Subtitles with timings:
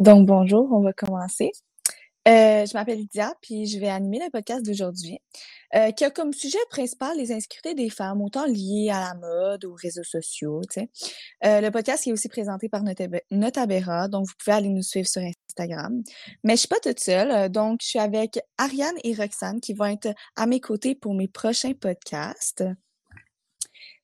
[0.00, 1.52] Donc, bonjour, on va commencer.
[2.26, 5.18] Euh, je m'appelle Lydia, puis je vais animer le podcast d'aujourd'hui,
[5.74, 9.66] euh, qui a comme sujet principal les insécurités des femmes, autant liées à la mode,
[9.66, 10.62] aux réseaux sociaux.
[10.78, 12.82] Euh, le podcast est aussi présenté par
[13.30, 16.02] Notabera, donc vous pouvez aller nous suivre sur Instagram.
[16.44, 19.84] Mais je suis pas toute seule, donc je suis avec Ariane et Roxane qui vont
[19.84, 22.64] être à mes côtés pour mes prochains podcasts.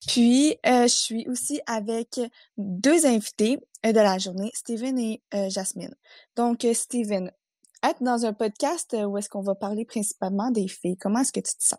[0.06, 2.20] Puis, je suis aussi avec
[2.58, 3.58] deux invités
[3.92, 5.94] de la journée, Steven et Jasmine.
[6.36, 7.30] Donc, Steven,
[7.82, 11.32] être dans un podcast euh, où est-ce qu'on va parler principalement des filles, comment est-ce
[11.32, 11.78] que tu te sens?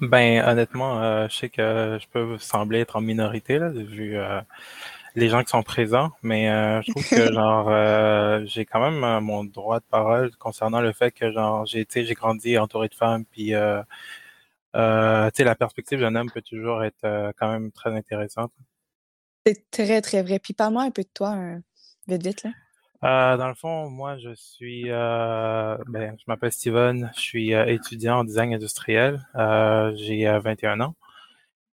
[0.00, 4.40] Ben, honnêtement, euh, je sais que je peux sembler être en minorité, là, vu euh,
[5.16, 6.46] les gens qui sont présents, mais
[6.82, 11.32] je trouve que, genre, j'ai quand même mon droit de parole concernant le fait que,
[11.32, 13.82] genre, j'ai, j'ai grandi entouré de femmes, puis, euh,
[14.72, 14.78] tu
[15.36, 18.52] sais, la perspective d'un homme peut toujours être quand même très intéressante.
[19.48, 20.38] C'est très, très vrai.
[20.38, 21.34] Puis parle-moi un peu de toi,
[22.06, 22.50] vite, vite, là.
[23.04, 27.64] Euh, dans le fond, moi, je suis, euh, ben, je m'appelle Steven, je suis euh,
[27.64, 29.26] étudiant en design industriel.
[29.94, 30.94] J'ai 21 ans.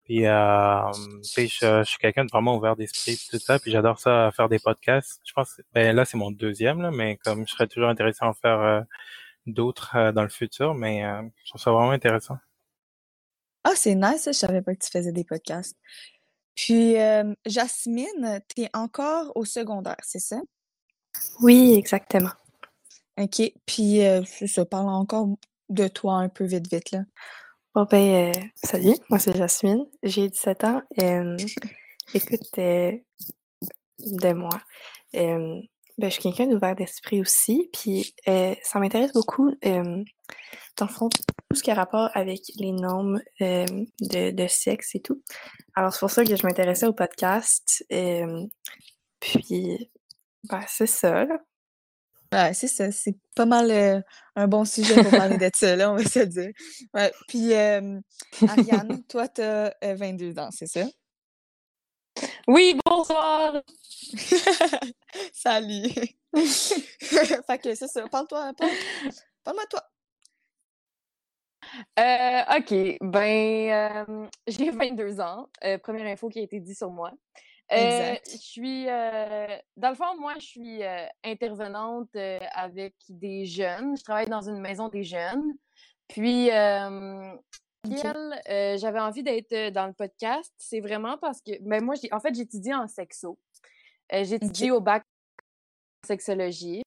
[0.06, 3.59] Puis, je, je, suis quelqu'un de vraiment ouvert d'esprit, tout ça.
[3.59, 5.20] Puis, j'adore ça, faire des podcasts.
[5.26, 8.30] Je pense, ben là, c'est mon deuxième, là, mais comme je serais toujours intéressé à
[8.30, 8.86] en faire
[9.48, 11.02] d'autres dans le futur, mais
[11.44, 12.38] je trouve ça vraiment intéressant.
[13.66, 15.76] Ah, c'est nice, je savais pas que tu faisais des podcasts.
[16.56, 16.95] Puis,
[17.45, 20.39] Jasmine, tu es encore au secondaire, c'est ça?
[21.42, 22.31] Oui, exactement.
[23.17, 23.42] OK.
[23.66, 25.30] Puis, euh, ça, parle encore
[25.70, 27.00] de toi un peu vite, vite, là.
[27.73, 30.81] Bon, ben, euh, salut, moi c'est Jasmine, j'ai 17 ans.
[32.14, 32.94] écoute, euh,
[34.00, 34.62] de moi,
[35.14, 35.62] ben,
[35.97, 41.09] je suis quelqu'un d'ouvert d'esprit aussi, puis ça m'intéresse beaucoup, dans le fond,
[41.56, 45.23] tout ce qui a rapport avec les normes de, de sexe et tout.
[45.73, 47.86] Alors, c'est pour ça que je m'intéressais au podcast.
[49.22, 49.89] puis,
[50.50, 51.38] ben, c'est ça, là.
[52.34, 52.92] Ouais, c'est ça.
[52.92, 54.02] C'est pas mal euh,
[54.36, 56.52] un bon sujet pour parler de ça, là, on va se dire.
[56.94, 57.14] Ouais.
[57.30, 60.85] Puis, Ariane, toi, tu as 22 ans, c'est ça?
[62.50, 63.62] Oui, bonsoir!
[65.34, 65.90] Salut!
[66.35, 68.06] fait que c'est ça.
[68.09, 68.72] Parle-toi, parle,
[69.46, 69.94] parle-moi de toi.
[72.00, 72.98] Euh, OK.
[73.02, 75.48] Ben, j'ai 22 ans.
[75.64, 77.12] Euh, première info qui a été dit sur moi.
[77.72, 82.16] Euh, je suis, euh, dans le fond, moi, je suis euh, intervenante
[82.54, 83.98] avec des jeunes.
[83.98, 85.54] Je travaille dans une maison des jeunes.
[86.08, 87.40] Puis, j'avais
[89.00, 90.54] envie d'être dans le podcast.
[90.58, 93.40] C'est vraiment parce que, ben moi, en fait, j'étudie en sexo.
[94.12, 95.04] j'étudie au bac
[96.06, 96.84] sexologie.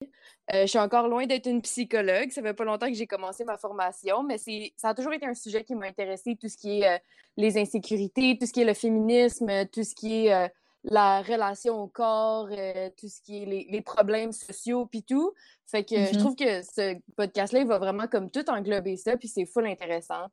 [0.52, 2.30] je suis encore loin d'être une psychologue.
[2.30, 4.38] Ça fait pas longtemps que j'ai commencé ma formation, mais
[4.76, 7.02] ça a toujours été un sujet qui m'a intéressé, tout ce qui est
[7.36, 10.50] les insécurités, tout ce qui est le féminisme, tout ce qui est
[10.84, 15.32] la relation au corps, euh, tout ce qui est les, problèmes sociaux, puis tout.
[15.66, 16.18] Fait que je mm-hmm.
[16.18, 20.26] trouve que ce podcast-là, il va vraiment comme tout englober ça, puis c'est full intéressant.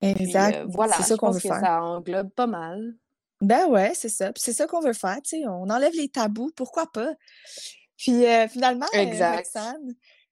[0.00, 0.56] Exact.
[0.56, 1.60] Euh, voilà, c'est ça qu'on veut faire.
[1.60, 2.94] Ça englobe pas mal.
[3.42, 4.32] Ben ouais, c'est ça.
[4.36, 5.46] c'est ça qu'on veut faire, tu sais.
[5.46, 7.14] On enlève les tabous, pourquoi pas?
[8.00, 9.54] Puis euh, finalement, exact.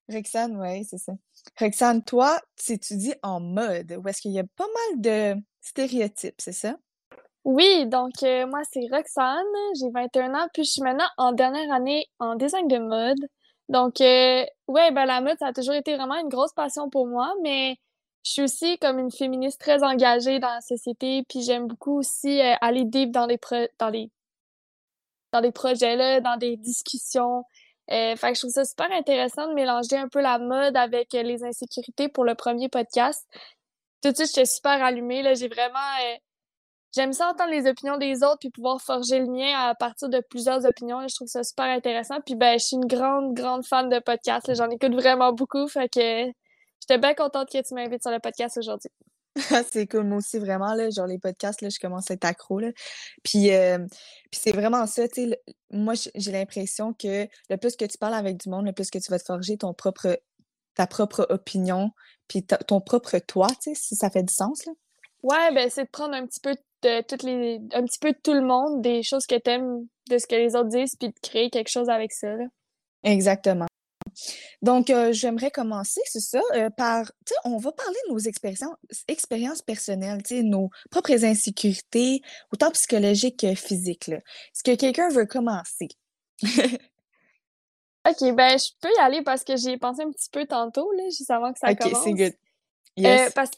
[0.08, 1.12] Rexane, ouais, c'est ça.
[1.60, 6.40] Rexane, toi, tu étudies en mode, où est-ce qu'il y a pas mal de stéréotypes,
[6.40, 6.76] c'est ça?
[7.44, 9.44] Oui, donc euh, moi c'est Roxane,
[9.78, 13.18] j'ai 21 ans, puis je suis maintenant en dernière année en design de mode.
[13.68, 17.06] Donc euh, ouais, ben la mode ça a toujours été vraiment une grosse passion pour
[17.06, 17.76] moi, mais
[18.24, 22.40] je suis aussi comme une féministe très engagée dans la société, puis j'aime beaucoup aussi
[22.40, 23.38] euh, aller deep dans les
[23.78, 24.10] dans les
[25.32, 27.44] dans les projets là, dans des discussions.
[27.90, 31.12] Euh, fait que je trouve ça super intéressant de mélanger un peu la mode avec
[31.12, 33.26] les insécurités pour le premier podcast.
[34.02, 35.78] Tout de suite, j'étais super allumée là, j'ai vraiment
[36.94, 40.20] j'aime ça entendre les opinions des autres puis pouvoir forger le mien à partir de
[40.30, 41.06] plusieurs opinions.
[41.08, 42.20] je trouve ça super intéressant.
[42.24, 44.52] Puis ben, je suis une grande, grande fan de podcasts.
[44.54, 45.68] J'en écoute vraiment beaucoup.
[45.68, 46.26] Fait que
[46.80, 48.90] j'étais bien contente que tu m'invites sur le podcast aujourd'hui.
[49.72, 52.58] c'est cool, moi aussi, vraiment, là, genre les podcasts, là, je commence à être accro,
[52.58, 52.70] là.
[53.22, 53.78] Puis, euh,
[54.30, 58.14] puis c'est vraiment ça, tu sais, moi, j'ai l'impression que le plus que tu parles
[58.14, 60.18] avec du monde, le plus que tu vas te forger ton propre,
[60.74, 61.90] ta propre opinion,
[62.26, 64.72] puis ton propre toi, tu sais, si ça fait du sens, là.
[65.22, 68.18] Ouais, ben c'est de prendre un petit peu de toutes les un petit peu de
[68.22, 71.18] tout le monde, des choses que t'aimes de ce que les autres disent, puis de
[71.20, 72.28] créer quelque chose avec ça.
[72.28, 72.44] Là.
[73.02, 73.66] Exactement.
[74.62, 78.18] Donc, euh, j'aimerais commencer, c'est ça, euh, par, tu sais, on va parler de nos
[78.18, 78.76] expériences,
[79.06, 82.22] expériences personnelles, tu sais, nos propres insécurités,
[82.52, 84.08] autant psychologiques que physiques.
[84.08, 85.88] Est-ce que quelqu'un veut commencer?
[88.08, 90.90] OK, ben, je peux y aller parce que j'y ai pensé un petit peu tantôt,
[90.92, 91.98] là, juste avant que ça commence.
[91.98, 92.34] OK, c'est good.
[92.98, 93.32] Euh, yes.
[93.32, 93.50] parce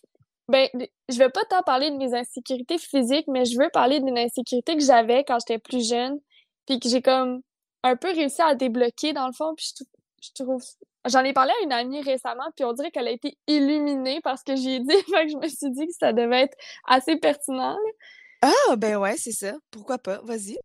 [0.48, 0.68] ben,
[1.08, 4.76] je vais pas tant parler de mes insécurités physiques, mais je veux parler d'une insécurité
[4.76, 6.18] que j'avais quand j'étais plus jeune,
[6.66, 7.40] puis que j'ai comme
[7.84, 9.84] un peu réussi à débloquer dans le fond, puis je,
[10.34, 10.62] trouve
[11.06, 14.42] J'en ai parlé à une amie récemment, puis on dirait qu'elle a été illuminée parce
[14.42, 16.56] que j'ai dit, fait que je me suis dit que ça devait être
[16.86, 17.78] assez pertinent.
[18.42, 19.52] Ah, ben ouais, c'est ça.
[19.70, 20.20] Pourquoi pas?
[20.24, 20.58] Vas-y.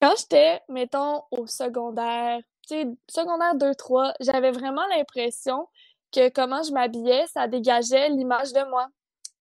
[0.00, 5.68] Quand j'étais, mettons, au secondaire, tu sais, secondaire 2-3, j'avais vraiment l'impression
[6.12, 8.88] que comment je m'habillais, ça dégageait l'image de moi.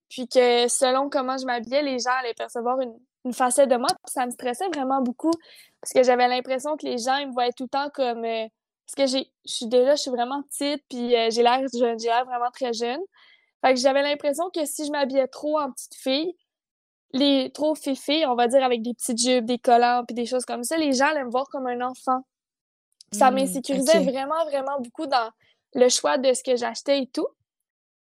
[0.09, 3.87] Puis que selon comment je m'habillais, les gens allaient percevoir une, une facette de moi.
[3.87, 5.31] Puis ça me stressait vraiment beaucoup
[5.81, 8.23] parce que j'avais l'impression que les gens ils me voyaient tout le temps comme.
[8.23, 8.47] Euh,
[8.85, 12.07] parce que j'ai, je suis déjà, je suis vraiment petite, puis euh, j'ai l'air j'ai
[12.07, 12.99] l'air vraiment très jeune.
[13.63, 16.35] Fait que j'avais l'impression que si je m'habillais trop en petite fille,
[17.13, 20.45] les trop filles on va dire avec des petites jupes, des collants, puis des choses
[20.45, 22.25] comme ça, les gens allaient me voir comme un enfant.
[23.13, 25.31] Ça mmh, m'insécurisait vraiment, vraiment beaucoup dans
[25.73, 27.27] le choix de ce que j'achetais et tout.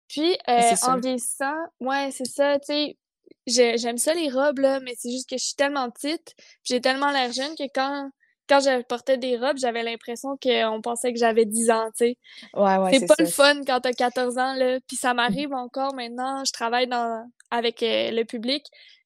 [0.09, 4.95] Puis, euh, en vieillissant, ouais, c'est ça, tu sais, j'aime ça les robes, là, mais
[4.97, 6.35] c'est juste que je suis tellement petite,
[6.65, 8.11] j'ai tellement l'air jeune que quand,
[8.49, 12.17] quand je portais des robes, j'avais l'impression qu'on pensait que j'avais 10 ans, tu sais.
[12.55, 14.79] Ouais, ouais, c'est pas le fun quand t'as 14 ans, là.
[14.87, 18.65] Puis ça m'arrive encore maintenant, je travaille dans, avec euh, le public,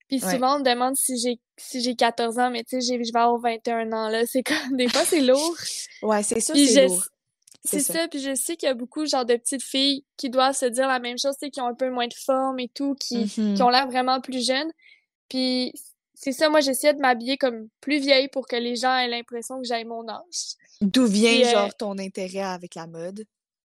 [0.08, 3.12] puis souvent, on me demande si j'ai si j'ai 14 ans, mais tu sais, je
[3.12, 4.26] vais avoir 21 ans, là.
[4.26, 5.56] C'est comme, des fois, c'est lourd.
[6.02, 7.04] ouais, c'est ça, c'est lourd.
[7.64, 8.08] C'est ça.
[8.08, 10.88] puis je sais qu'il y a beaucoup genre de petites filles qui doivent se dire
[10.88, 13.24] la même chose, tu sais, qui ont un peu moins de forme et tout, qui,
[13.24, 13.54] mm-hmm.
[13.54, 14.70] qui ont l'air vraiment plus jeunes.
[15.28, 15.72] Puis
[16.22, 19.60] c'est ça, moi j'essayais de m'habiller comme plus vieille pour que les gens aient l'impression
[19.60, 20.54] que j'ai mon âge.
[20.80, 23.24] D'où vient euh, genre ton intérêt avec la mode?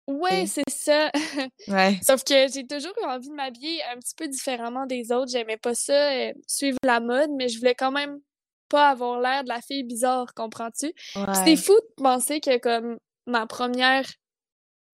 [0.07, 1.11] Ouais, c'est ça.
[1.69, 1.99] ouais.
[2.03, 5.31] Sauf que j'ai toujours eu envie de m'habiller un petit peu différemment des autres.
[5.33, 8.21] J'aimais pas ça, euh, suivre la mode, mais je voulais quand même
[8.69, 10.93] pas avoir l'air de la fille bizarre, comprends-tu?
[11.17, 11.35] Ouais.
[11.35, 14.05] C'était fou de penser que comme ma première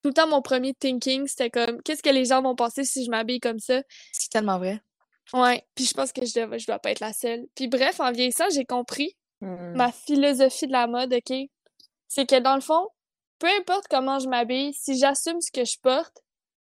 [0.02, 3.04] tout le temps mon premier thinking c'était comme qu'est-ce que les gens vont penser si
[3.04, 3.82] je m'habille comme ça?
[4.12, 4.80] C'est tellement vrai
[5.32, 8.00] ouais puis je pense que je dois je dois pas être la seule puis bref
[8.00, 9.74] en vieillissant j'ai compris mmh.
[9.74, 11.36] ma philosophie de la mode ok?
[12.08, 12.88] C'est que dans le fond
[13.38, 16.22] peu importe comment je m'habille si j'assume ce que je porte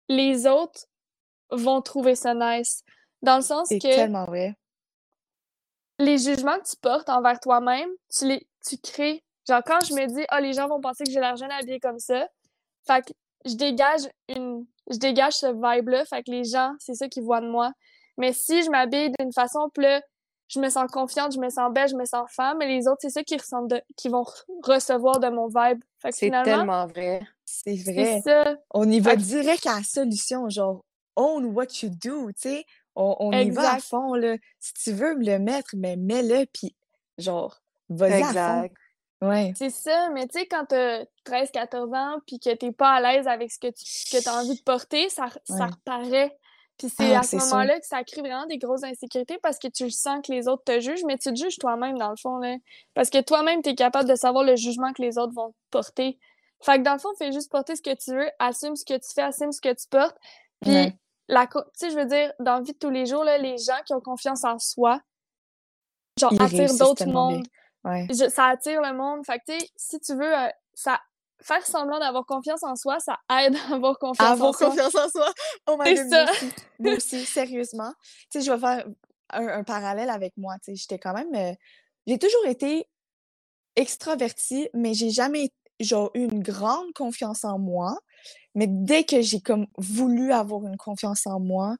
[0.09, 0.87] les autres
[1.51, 2.83] vont trouver ça nice
[3.23, 4.55] dans le sens que c'est tellement vrai
[5.99, 10.07] les jugements que tu portes envers toi-même tu les tu crées Genre, quand je me
[10.07, 12.29] dis, ah, les gens vont penser que j'ai l'argent habillé comme ça,
[12.87, 13.13] fait que
[13.45, 14.67] je dégage une.
[14.91, 17.73] Je dégage ce vibe-là, fait que les gens, c'est ça qu'ils voient de moi.
[18.19, 20.01] Mais si je m'habille d'une façon, plus
[20.49, 22.99] je me sens confiante, je me sens belle, je me sens femme, mais les autres,
[23.01, 24.25] c'est ça qui, ressentent qui vont
[24.63, 25.83] recevoir de mon vibe.
[26.11, 27.23] C'est tellement vrai.
[27.45, 28.21] C'est vrai.
[28.23, 28.57] Ça.
[28.71, 30.85] On y va direct à la solution, genre,
[31.17, 32.67] own what you do, tu sais.
[32.95, 34.37] On, on y va à fond, là.
[34.59, 36.77] Si tu veux me le mettre, mais mets-le, puis
[37.17, 38.69] genre, vas-y à fond.
[39.23, 39.53] Ouais.
[39.57, 43.29] C'est ça, mais tu sais, quand t'as 13-14 ans puis que t'es pas à l'aise
[43.29, 46.37] avec ce que tu que as envie de porter, ça, ça reparaît.
[46.83, 49.69] Puis c'est ah, à ce moment-là que ça crée vraiment des grosses insécurités parce que
[49.69, 52.39] tu sens que les autres te jugent, mais tu te juges toi-même dans le fond.
[52.39, 52.57] Là.
[52.95, 56.19] Parce que toi-même, tu es capable de savoir le jugement que les autres vont porter.
[56.61, 58.95] Fait que dans le fond, fais juste porter ce que tu veux, assume ce que
[58.95, 60.17] tu fais, assume ce que tu portes.
[60.61, 60.93] Puis,
[61.29, 63.59] la tu sais, je veux dire, dans la vie de tous les jours, là, les
[63.59, 65.01] gens qui ont confiance en soi,
[66.19, 67.47] genre, attirent d'autres mondes.
[68.29, 69.25] ça attire le monde.
[69.25, 71.01] Fait que, tu sais, si tu veux, euh, ça,
[71.43, 75.09] faire semblant d'avoir confiance en soi, ça aide à avoir confiance en avoir confiance en
[75.09, 75.33] soi.
[75.67, 76.11] Oh my god.
[76.11, 76.27] Ça.
[76.79, 77.93] Moi aussi, sérieusement.
[78.31, 78.87] Tu sais, je vais faire
[79.31, 80.55] un, parallèle avec moi.
[80.65, 81.35] Tu sais, j'étais quand même.
[81.35, 81.55] Euh,
[82.07, 82.89] j'ai toujours été
[83.77, 85.51] extravertie, mais j'ai jamais
[85.81, 87.99] genre eu une grande confiance en moi.
[88.55, 91.77] Mais dès que j'ai comme voulu avoir une confiance en moi,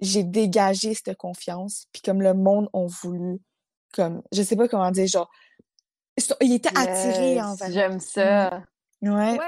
[0.00, 1.86] j'ai dégagé cette confiance.
[1.92, 3.38] Puis comme le monde a voulu
[3.92, 5.30] comme, je sais pas comment dire, genre,
[6.40, 7.70] il était attiré envers.
[7.70, 8.62] J'aime ça.
[9.08, 9.38] Ouais.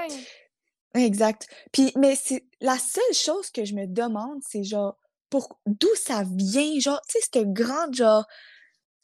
[0.95, 1.47] Exact.
[1.71, 4.97] Puis, mais c'est la seule chose que je me demande, c'est genre,
[5.29, 8.25] pour d'où ça vient, genre, tu sais, cette grande, genre,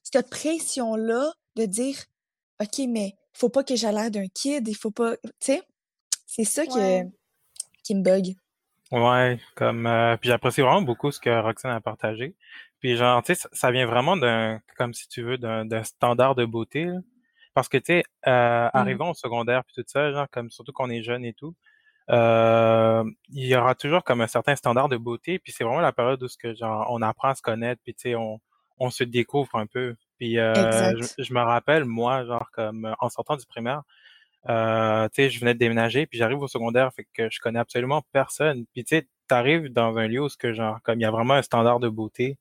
[0.01, 1.97] cette pression-là de dire,
[2.62, 5.62] OK, mais faut pas que j'ai l'air d'un kid, il faut pas, tu sais,
[6.25, 8.35] c'est ça qui me bug.
[8.91, 12.35] Ouais, comme, euh, puis j'apprécie vraiment beaucoup ce que Roxane a partagé.
[12.79, 16.45] Puis genre, tu sais, ça vient vraiment d'un, comme si tu veux, d'un standard de
[16.45, 16.88] beauté.
[17.55, 18.71] Parce que, tu sais, euh, mmh.
[18.74, 21.55] arrivant au secondaire puis tout ça, genre, comme surtout qu'on est jeune et tout,
[22.12, 25.39] euh, il y aura toujours comme un certain standard de beauté.
[25.39, 27.95] Puis c'est vraiment la période où ce que, genre, on apprend à se connaître, puis
[27.95, 28.41] tu sais, on,
[28.77, 29.95] on se découvre un peu.
[30.17, 30.53] Puis euh,
[31.17, 33.83] je, me rappelle, moi, genre, comme en sortant du primaire,
[34.50, 37.59] euh, tu sais, je venais de déménager, puis j'arrive au secondaire, fait que je connais
[37.59, 38.65] absolument personne.
[38.74, 41.12] Puis tu sais, t'arrives dans un lieu où ce que genre comme il y a
[41.12, 42.38] vraiment un standard de beauté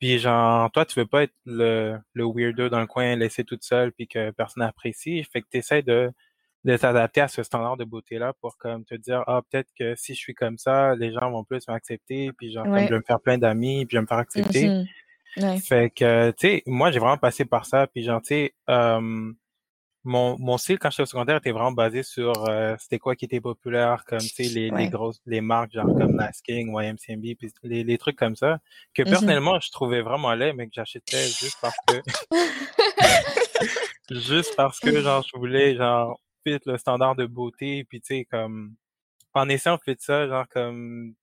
[0.00, 3.62] puis genre toi tu veux pas être le le weirdo dans le coin laissé toute
[3.62, 5.22] seule puis que personne n'apprécie.
[5.24, 6.10] Fait que tu essaies de
[6.64, 9.94] de t'adapter à ce standard de beauté là pour comme te dire ah peut-être que
[9.94, 12.98] si je suis comme ça les gens vont plus m'accepter puis genre comme je vais
[12.98, 14.68] me faire plein d'amis puis je vais me faire accepter.
[15.36, 15.60] Mm-hmm.
[15.60, 19.32] fait que tu sais moi j'ai vraiment passé par ça puis genre tu sais euh,
[20.04, 23.26] mon, mon style quand j'étais au secondaire était vraiment basé sur euh, c'était quoi qui
[23.26, 27.52] était populaire, comme tu sais, les, les grosses les marques genre comme Nasking, YMCMB, puis
[27.62, 28.58] les, les trucs comme ça,
[28.94, 29.10] que mm-hmm.
[29.10, 32.00] personnellement je trouvais vraiment laid, mais que j'achetais juste parce que
[34.10, 38.24] juste parce que genre je voulais genre fit le standard de beauté, puis tu sais
[38.24, 38.74] comme
[39.34, 41.14] en essayant de faire ça, genre comme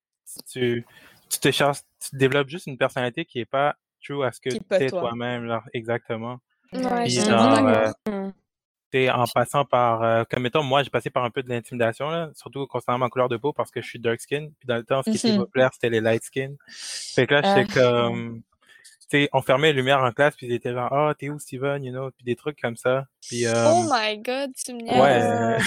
[0.50, 0.86] tu
[1.30, 4.50] tu te cherches, tu développes juste une personnalité qui est pas true à ce que
[4.50, 6.40] tu es toi-même, genre exactement.
[6.74, 7.94] Ouais, genre,
[8.96, 12.30] en passant par, euh, comme mettons, moi, j'ai passé par un peu de l'intimidation, là,
[12.34, 14.50] surtout concernant ma couleur de peau parce que je suis dark skin.
[14.60, 15.38] Puis dans le temps, ce qui était mm-hmm.
[15.38, 16.54] populaire, c'était les light skin.
[16.68, 17.82] Fait que là, j'étais ah.
[17.82, 18.42] comme,
[19.10, 21.30] tu sais, on fermait les lumières en classe, puis ils étaient genre, ah, oh, t'es
[21.30, 23.06] où, Steven, you know, puis des trucs comme ça.
[23.22, 25.58] Puis, euh, oh my god, tu me Ouais.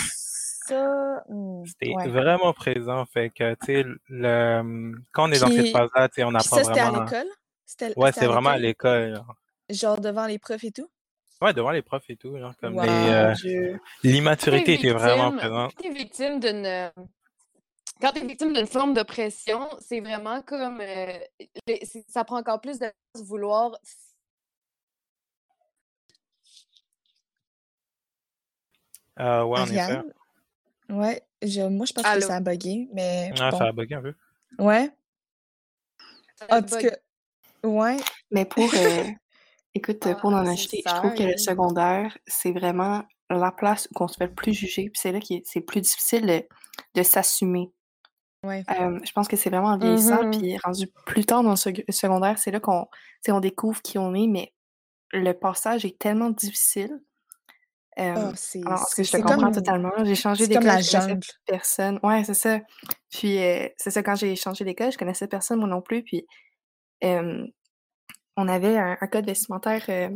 [0.66, 3.04] Ça, hmm, c'était vraiment présent.
[3.06, 6.56] Fait que, tu sais, le, quand on est dans cette phase-là, tu sais, on apprend
[6.56, 7.06] ça, vraiment.
[7.64, 8.02] c'était à l'école?
[8.02, 9.22] Ouais, c'est vraiment à l'école?
[9.68, 10.88] Genre devant les profs et tout?
[11.40, 13.34] Ouais, devant les profs et tout, genre comme euh,
[14.02, 15.72] l'immaturité était vraiment présente.
[15.74, 16.90] Quand t'es victime d'une euh,
[17.98, 21.18] quand t'es victime d'une forme de pression, c'est vraiment comme euh,
[22.08, 23.72] ça prend encore plus de vouloir
[29.18, 30.00] euh, ouais, en effet.
[30.90, 33.32] Ouais, je, moi je pense que ça a bugué, mais.
[33.40, 34.14] Ah, ça a bugué un peu.
[34.58, 34.90] Ouais.
[36.50, 36.96] En tout cas,
[37.62, 37.96] ouais.
[38.30, 38.70] Mais pour,
[39.74, 44.08] Écoute, pour en acheter, je trouve que le secondaire, c'est vraiment la place où on
[44.08, 46.44] se fait le plus juger, puis c'est là que c'est plus difficile
[46.94, 47.70] de, s'assumer.
[48.42, 48.64] Ouais.
[48.68, 52.38] je pense que c'est vraiment en vieillissant, mmh puis rendu plus tard dans le secondaire,
[52.38, 52.86] c'est là qu'on
[53.28, 54.52] on découvre qui on est, mais
[55.12, 57.00] le passage est tellement difficile.
[57.98, 59.92] Oh, c'est que je te comprends totalement.
[60.04, 62.00] J'ai changé d'école, je connaissais personne.
[62.02, 62.60] Ouais, c'est ça.
[63.10, 63.36] Puis
[63.76, 66.26] c'est ça, quand j'ai changé d'école, je connaissais personne moi non plus, puis
[68.40, 70.10] on avait un, code vestimentaire euh,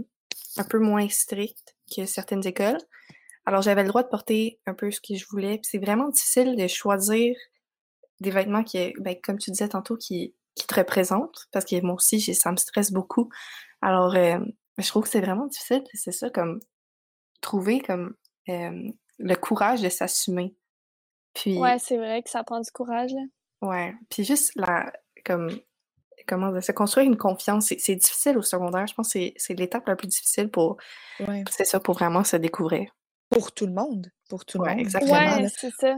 [0.57, 2.81] un peu moins strict que certaines écoles.
[3.47, 5.61] Alors, j'avais le droit de porter un peu ce que je voulais.
[5.63, 7.37] c'est vraiment difficile de choisir
[8.21, 11.47] des vêtements qui, ben, comme tu disais tantôt, qui, qui te représentent.
[11.53, 13.29] Parce que moi aussi, ça me stresse beaucoup.
[13.83, 14.39] Alors, euh,
[14.79, 15.85] je trouve que c'est vraiment difficile.
[15.93, 16.61] C'est ça, comme
[17.43, 18.15] trouver comme
[18.49, 20.57] euh, le courage de s'assumer.
[21.35, 23.13] Puis, ouais, c'est vrai que ça prend du courage.
[23.13, 23.23] Là.
[23.69, 23.95] Ouais.
[24.09, 24.91] Puis juste la,
[25.25, 25.51] comme
[26.27, 27.73] comment se construire une confiance.
[27.79, 28.87] C'est difficile au secondaire.
[28.87, 30.77] Je pense que c'est l'étape la plus difficile pour,
[31.51, 32.91] c'est ça, pour vraiment se découvrir.
[33.31, 34.11] Pour tout le monde.
[34.29, 34.79] Pour tout le monde.
[34.79, 35.49] Exactement.
[35.57, 35.97] c'est ça.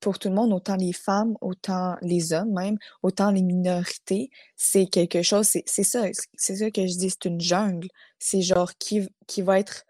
[0.00, 4.86] Pour tout le monde, autant les femmes, autant les hommes même, autant les minorités, c'est
[4.86, 7.86] quelque chose, c'est ça, c'est ça que je dis, c'est une jungle.
[8.18, 9.84] C'est genre qui, qui va être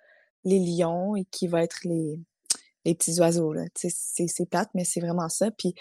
[0.44, 2.20] les lions et qui va être les,
[2.84, 3.54] les petits oiseaux.
[3.74, 5.50] C'est plate, mais c'est vraiment ça.
[5.50, 5.74] Puis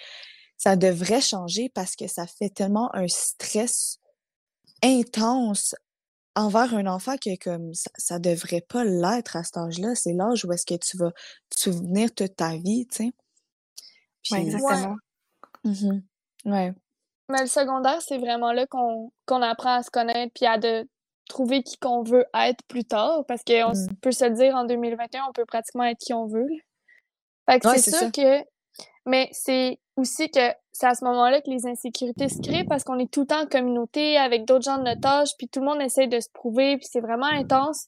[0.62, 3.98] ça devrait changer parce que ça fait tellement un stress
[4.84, 5.74] intense
[6.36, 9.96] envers un enfant que comme ça, ça devrait pas l'être à cet âge-là.
[9.96, 11.10] C'est l'âge où est-ce que tu vas
[11.50, 13.12] te souvenir toute ta vie, tu sais.
[14.30, 14.98] Oui, exactement.
[15.63, 16.01] Mmh
[16.46, 16.74] ouais.
[17.30, 20.88] Mais le secondaire, c'est vraiment là qu'on qu'on apprend à se connaître puis à de
[21.27, 23.96] trouver qui qu'on veut être plus tard parce qu'on mmh.
[24.00, 26.50] peut se dire en 2021, on peut pratiquement être qui on veut.
[27.50, 28.46] Fait que c'est sûr que
[29.08, 30.39] mais c'est aussi que
[30.72, 33.43] c'est à ce moment-là que les insécurités se créent parce qu'on est tout le temps
[33.43, 36.29] en communauté avec d'autres gens de notre âge, puis tout le monde essaie de se
[36.34, 37.88] prouver, puis c'est vraiment intense.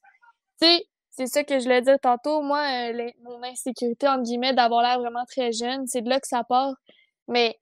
[0.62, 2.42] Tu sais, c'est ça que je voulais dire tantôt.
[2.42, 6.28] Moi, euh, mon insécurité, entre guillemets, d'avoir l'air vraiment très jeune, c'est de là que
[6.28, 6.74] ça part.
[7.28, 7.60] Mais,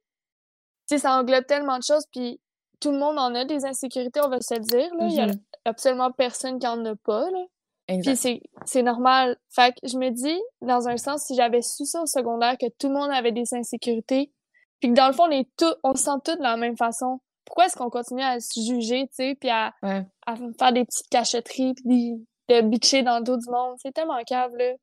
[0.87, 2.39] tu sais, ça englobe tellement de choses, puis
[2.79, 4.93] tout le monde en a des insécurités, on va se le dire.
[4.95, 5.07] Là.
[5.07, 5.39] Il y a mm-hmm.
[5.65, 7.29] absolument personne qui en a pas.
[7.29, 7.45] Là.
[7.87, 8.15] Puis
[8.65, 9.37] c'est normal.
[9.49, 12.67] Fait que je me dis, dans un sens, si j'avais su ça au secondaire, que
[12.79, 14.31] tout le monde avait des insécurités,
[14.81, 16.75] puis que dans le fond, on est tout, on se sent tous de la même
[16.75, 21.07] façon, pourquoi est-ce qu'on continue à se juger, tu sais, puis à, faire des petites
[21.09, 23.77] cachotteries, puis de bitcher dans le dos du monde?
[23.81, 24.73] C'est tellement cave, là.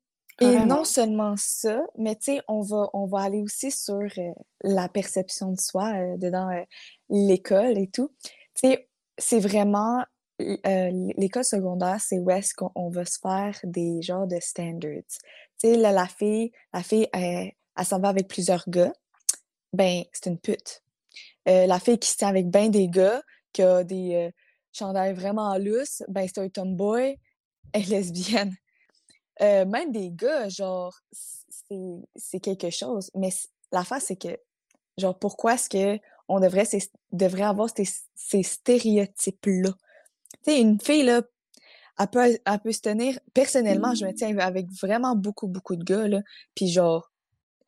[0.41, 4.31] Et non seulement ça, mais tu sais, on va, on va aller aussi sur euh,
[4.63, 6.63] la perception de soi euh, dedans euh,
[7.09, 8.09] l'école et tout.
[8.55, 10.01] Tu sais, c'est vraiment
[10.41, 15.03] euh, l'école secondaire, c'est où est-ce qu'on va se faire des genres de standards.
[15.59, 17.51] Tu sais, la fille, la fille, elle,
[17.83, 18.93] s'en va avec plusieurs gars,
[19.73, 20.83] ben, c'est une pute.
[21.47, 23.21] Euh, la fille qui se tient avec ben des gars,
[23.53, 24.31] qui a des euh,
[24.71, 27.17] chandails vraiment lousses, ben, c'est un tomboy,
[27.73, 28.55] elle est lesbienne.
[29.39, 30.99] même des gars, genre,
[32.15, 33.11] c'est quelque chose.
[33.15, 33.29] Mais
[33.71, 34.37] l'affaire, c'est que,
[34.97, 36.67] genre, pourquoi est-ce qu'on devrait,
[37.11, 39.71] devrait avoir ces stéréotypes-là?
[40.43, 41.21] Tu sais, une fille, là,
[41.99, 43.19] elle peut, elle peut se tenir.
[43.33, 46.21] Personnellement, je me tiens avec vraiment beaucoup, beaucoup de gars, là.
[46.55, 47.08] Puis genre,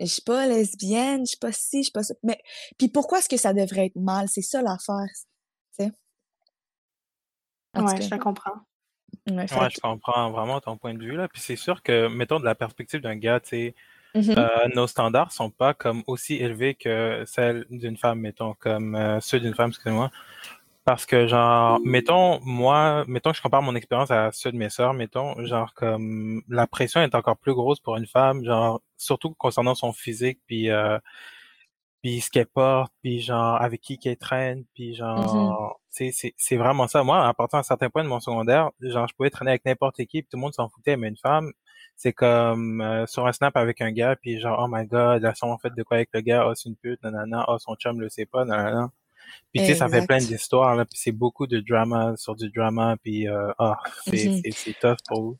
[0.06, 2.14] je suis pas lesbienne, je suis pas ci, je suis pas ça.
[2.24, 2.40] Mais,
[2.78, 4.28] puis pourquoi est-ce que ça devrait être mal?
[4.30, 5.06] C'est ça l'affaire,
[5.78, 5.92] tu sais.
[7.76, 8.52] Ouais, je comprends.
[9.28, 11.28] Ouais, je comprends vraiment ton point de vue là.
[11.28, 13.76] Puis c'est sûr que, mettons de la perspective d'un gars, tu sais,
[14.14, 14.36] Mhm.
[14.38, 19.22] euh, nos standards sont pas comme aussi élevés que celles d'une femme, mettons, comme euh,
[19.22, 20.12] ceux d'une femme, excusez-moi.
[20.92, 24.70] Parce que genre, mettons, moi, mettons que je compare mon expérience à ceux de mes
[24.70, 29.34] sœurs, mettons, genre comme la pression est encore plus grosse pour une femme, genre surtout
[29.36, 31.00] concernant son physique, puis euh,
[32.02, 36.58] puis ce qu'elle porte, puis genre avec qui qu'elle traîne, puis genre c'est c'est c'est
[36.58, 37.04] vraiment ça.
[37.06, 39.96] Moi, à partir d'un certain point de mon secondaire, genre je pouvais traîner avec n'importe
[39.98, 41.54] qui, puis tout le monde s'en foutait, mais une femme,
[41.96, 45.36] c'est comme euh, sur un snap avec un gars, puis genre oh my god, elles
[45.38, 47.76] sont en fait de quoi avec le gars, oh c'est une pute, nanana, oh son
[47.76, 48.92] chum le sait pas, nanana.
[49.54, 52.50] Puis tu sais, ça fait plein d'histoires là, puis c'est beaucoup de drama sur du
[52.52, 55.38] drama, puis euh, ah c'est c'est c'est tough pour vous.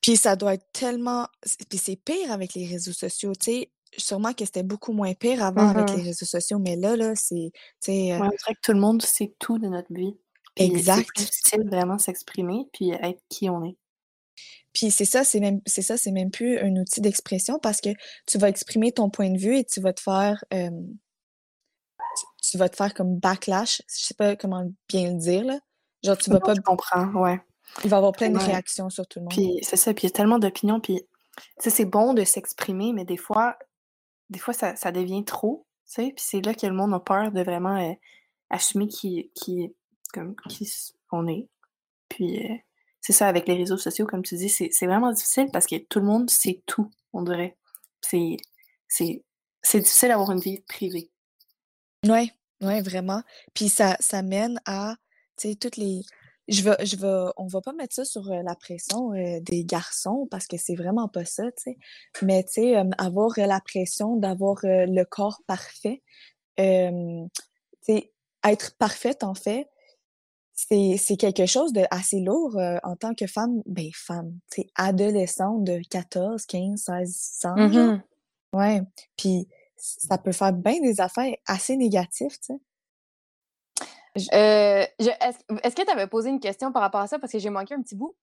[0.00, 1.28] Puis ça doit être tellement.
[1.42, 3.70] c'est- Puis c'est pire avec les réseaux sociaux, tu sais.
[3.98, 5.96] Sûrement que c'était beaucoup moins pire avant avec Mhm.
[5.98, 7.50] les réseaux sociaux, mais là, là, c'est.
[7.52, 8.12] Tu sais.
[8.12, 10.16] euh, Ouais, on dirait que tout le monde sait tout de notre vie.
[10.56, 11.06] Puis c'est Exact.
[11.14, 13.76] plus difficile vraiment s'exprimer puis être qui on est.
[14.72, 17.90] Puis c'est ça, c'est même, c'est ça, c'est même plus un outil d'expression parce que
[18.26, 20.70] tu vas exprimer ton point de vue et tu vas te faire, euh,
[22.42, 23.82] tu, vas te faire comme backlash.
[23.88, 25.58] Je sais pas comment bien le dire là.
[26.02, 27.40] Genre tu vas pas, je comprends, ouais.
[27.84, 28.44] il va y avoir plein de Ouais.
[28.44, 29.32] réactions sur tout le monde.
[29.32, 31.00] Puis c'est ça, puis il y a tellement d'opinions, puis
[31.36, 33.56] tu sais, c'est bon de s'exprimer, mais des fois,
[34.30, 36.98] des fois ça, ça devient trop, tu sais, puis c'est là que le monde a
[37.00, 37.92] peur de vraiment euh,
[38.50, 39.72] assumer qui, qui,
[40.12, 40.68] comme, qui
[41.12, 41.48] on est.
[42.08, 42.54] Puis euh,
[43.00, 46.00] c'est ça, avec les réseaux sociaux, comme tu dis, c'est vraiment difficile parce que tout
[46.00, 47.56] le monde sait tout, on dirait.
[48.00, 48.36] C'est
[49.74, 51.10] difficile d'avoir une vie privée.
[52.06, 52.30] Ouais,
[52.62, 53.22] ouais, vraiment.
[53.54, 54.96] Puis ça, ça mène à,
[55.36, 56.02] tu sais, toutes les.
[56.48, 59.64] Je vais, je vais, on va pas mettre ça sur euh, la pression euh, des
[59.64, 61.78] garçons parce que c'est vraiment pas ça, tu sais.
[62.22, 66.02] Mais tu sais, euh, avoir euh, la pression d'avoir euh, le corps parfait,
[66.58, 66.64] tu
[67.82, 68.12] sais,
[68.44, 69.68] être parfaite en fait,
[70.54, 74.62] c'est, c'est quelque chose de assez lourd euh, en tant que femme, ben femme, tu
[74.62, 77.68] sais, adolescente de 14, 15, 16 ans, genre.
[77.68, 78.02] Mhm.
[78.54, 78.82] Ouais.
[79.16, 79.48] Puis
[79.82, 82.60] ça peut faire bien des affaires assez négatives, tu sais.
[84.34, 87.18] Euh, Est-ce que tu avais posé une question par rapport à ça?
[87.18, 88.14] Parce que j'ai manqué un petit bout.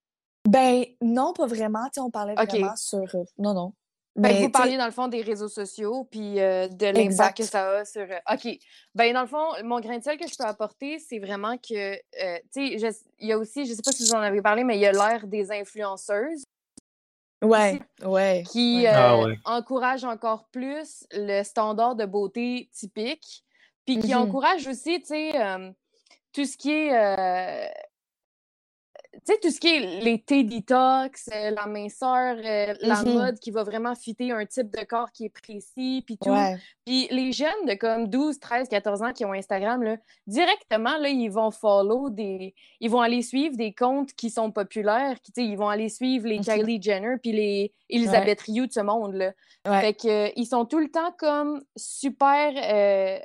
[0.48, 1.84] Ben non, pas vraiment.
[1.86, 3.02] Tu sais, on parlait vraiment sur.
[3.14, 3.70] euh, Non, non.
[4.16, 7.44] Que Mais vous parliez dans le fond des réseaux sociaux puis euh, de l'impact que
[7.44, 8.06] ça a sur.
[8.32, 8.58] OK.
[8.94, 11.94] Ben dans le fond, mon grain de sel que je peux apporter, c'est vraiment que,
[11.96, 14.76] tu sais, il y a aussi, je sais pas si vous en avez parlé, mais
[14.76, 16.44] il y a l'ère des influenceuses
[17.42, 18.42] ouais, ouais.
[18.50, 18.88] qui ouais.
[18.88, 19.38] euh, Ah ouais.
[19.44, 23.44] encouragent encore plus le standard de beauté typique,
[23.86, 24.20] puis qui Mhm.
[24.22, 25.70] encouragent aussi, tu sais, euh,
[26.32, 27.72] tout ce qui est.
[29.12, 33.12] tu sais, tout ce qui est les thés detox, euh, la minceur, euh, la Mhm.
[33.14, 36.30] mode qui va vraiment fitter un type de corps qui est précis, puis tout.
[36.30, 36.56] Ouais.
[36.86, 39.96] Puis les jeunes de comme 12, 13, 14 ans qui ont Instagram, là,
[40.26, 42.54] directement, là, ils vont follow des...
[42.80, 46.38] Ils vont aller suivre des comptes qui sont populaires, qui, ils vont aller suivre les
[46.38, 46.44] Mhm.
[46.44, 49.32] Kylie Jenner puis les Elizabeth Ryu de ce monde, là.
[49.68, 49.80] Ouais.
[49.80, 53.18] Fait que, euh, ils sont tout le temps comme super euh,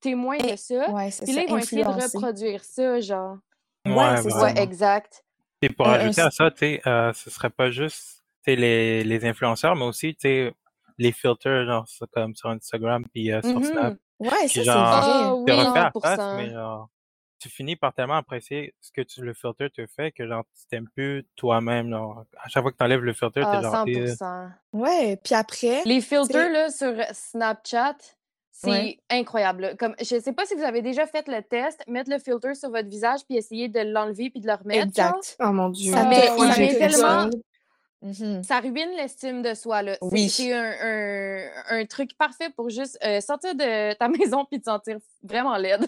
[0.00, 0.90] témoins de ça.
[0.90, 3.36] Ouais, Puis là, ils vont essayer de reproduire ça, genre.
[3.86, 4.50] Ouais, Ouais, c'est ça.
[4.50, 5.24] exact.
[5.62, 9.76] Et pour ajouter à ça, tu sais, euh, ce serait pas juste les, les influenceurs,
[9.76, 13.94] mais aussi les filters, genre comme sur Instagram puis euh, sur Snap.
[13.94, 13.98] Mhm.
[14.20, 15.30] Ouais, ça, Puis c'est genre, Ah vrai.
[15.36, 16.36] oui, refait à face, 100%.
[16.36, 16.88] mais genre,
[17.40, 20.66] tu finis par tellement apprécier ce que tu, le filter te fait que genre, tu
[20.66, 21.90] t'aimes plus toi-même.
[21.90, 24.50] Genre, à chaque fois que tu enlèves le filter, Ah, t'es genre, eh, 100%.
[24.72, 27.96] Ouais, puis après, Les filters là, sur Snapchat,
[28.60, 28.98] c'est ouais.
[29.08, 29.76] incroyable.
[29.78, 32.70] Comme, je sais pas si vous avez déjà fait le test, mettre le filter sur
[32.70, 34.92] votre visage puis essayer de l'enlever puis de le remettre.
[34.96, 35.14] genre.
[35.16, 35.36] Exact.
[35.40, 35.92] Oh mon Dieu.
[35.92, 37.30] Ça Mais fois, ça tellement.
[38.00, 38.42] Mhm.
[38.44, 39.82] Ça ruine l'estime de soi.
[39.82, 39.92] là.
[40.00, 40.28] C'est Oui.
[40.28, 44.64] c'est un, un, un truc parfait pour juste euh, sortir de ta maison puis te
[44.64, 45.86] sentir vraiment laide.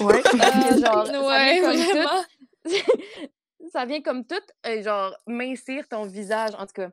[0.00, 0.22] Ouais.
[0.34, 1.90] Euh, genre, ça vient Ouais, comme tout.
[1.90, 2.24] vraiment.
[3.72, 4.34] ça vient comme tout,
[4.66, 6.52] euh, genre, mincir ton visage.
[6.58, 6.90] En tout cas,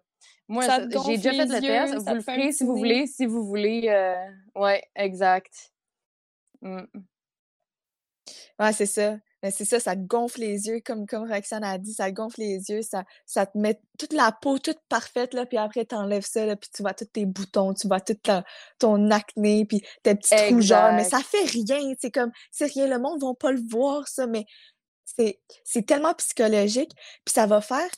[0.47, 0.63] moi,
[1.06, 1.93] j'ai déjà fait le yeux, test.
[1.93, 3.88] ça Vous le ferez si vous voulez, si vous voulez.
[3.89, 4.15] euh,
[4.56, 5.71] Ouais, exact.
[6.62, 6.84] Mm.
[8.60, 9.17] Ouais, c'est ça.
[9.43, 12.15] Mais c'est ça, ça te gonfle les yeux, comme, comme Roxane a dit, ça te
[12.15, 15.86] gonfle les yeux, ça, ça te met toute la peau toute parfaite, là, puis après,
[15.86, 18.43] t'enlèves ça, là, puis tu vois tous tes boutons, tu vois tout ta-
[18.80, 22.97] ton acné, puis tes petites rougeurs, mais ça fait rien, c'est comme, c'est rien, le
[22.97, 24.45] monde va pas le voir, ça, mais
[25.06, 26.91] c'est, c'est tellement psychologique,
[27.23, 27.89] puis ça va faire,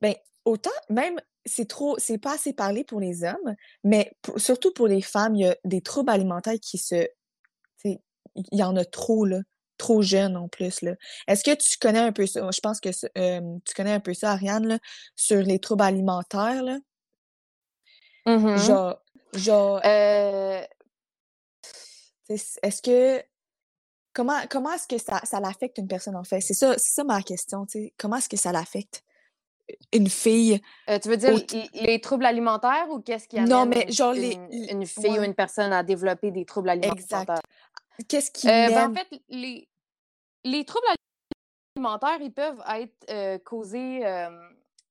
[0.00, 3.54] ben, autant, même, c'est trop, c'est pas assez parlé pour les hommes,
[3.84, 7.06] mais pour- surtout pour les femmes, il y a des troubles alimentaires qui se,
[7.84, 7.98] il
[8.58, 9.40] y en a trop, là,
[9.78, 10.94] trop jeunes en plus, là.
[11.26, 12.48] Est-ce que tu connais un peu ça?
[12.50, 14.78] Je pense que euh, tu connais un peu ça, Ariane, là,
[15.14, 16.78] sur les troubles alimentaires, là.
[18.26, 18.56] Mhm.
[18.58, 19.02] Genre,
[19.34, 20.62] genre, Euh,
[22.28, 23.22] est-ce que
[24.12, 26.40] comment, comment est-ce que ça, ça l'affecte une personne, en fait?
[26.40, 27.94] C'est ça, ça ma question, tu sais.
[27.98, 29.04] Comment est-ce que ça l'affecte?
[29.92, 30.60] Une fille?
[30.88, 31.38] Euh, tu veux dire
[31.74, 35.22] les, troubles alimentaires ou qu'est-ce qui amène non, mais genre une, les, une fille ou
[35.22, 37.20] une personne à développer des troubles alimentaires?
[37.20, 37.40] Exact.
[38.08, 39.68] Qu'est-ce qui euh, ben, En fait, les,
[40.44, 40.86] les troubles
[41.76, 44.02] alimentaires, ils peuvent être euh, causés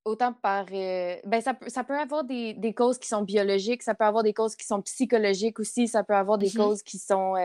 [0.03, 0.65] autant par.
[0.65, 4.33] ben, ça, ça peut avoir des, des, causes qui sont biologiques, ça peut avoir des
[4.33, 6.57] causes qui sont psychologiques aussi, ça peut avoir des Mm-hmm.
[6.57, 7.35] causes qui sont.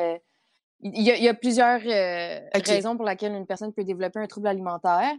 [0.80, 4.26] il, y a, il y a plusieurs raisons pour lesquelles une personne peut développer un
[4.26, 5.12] trouble alimentaire.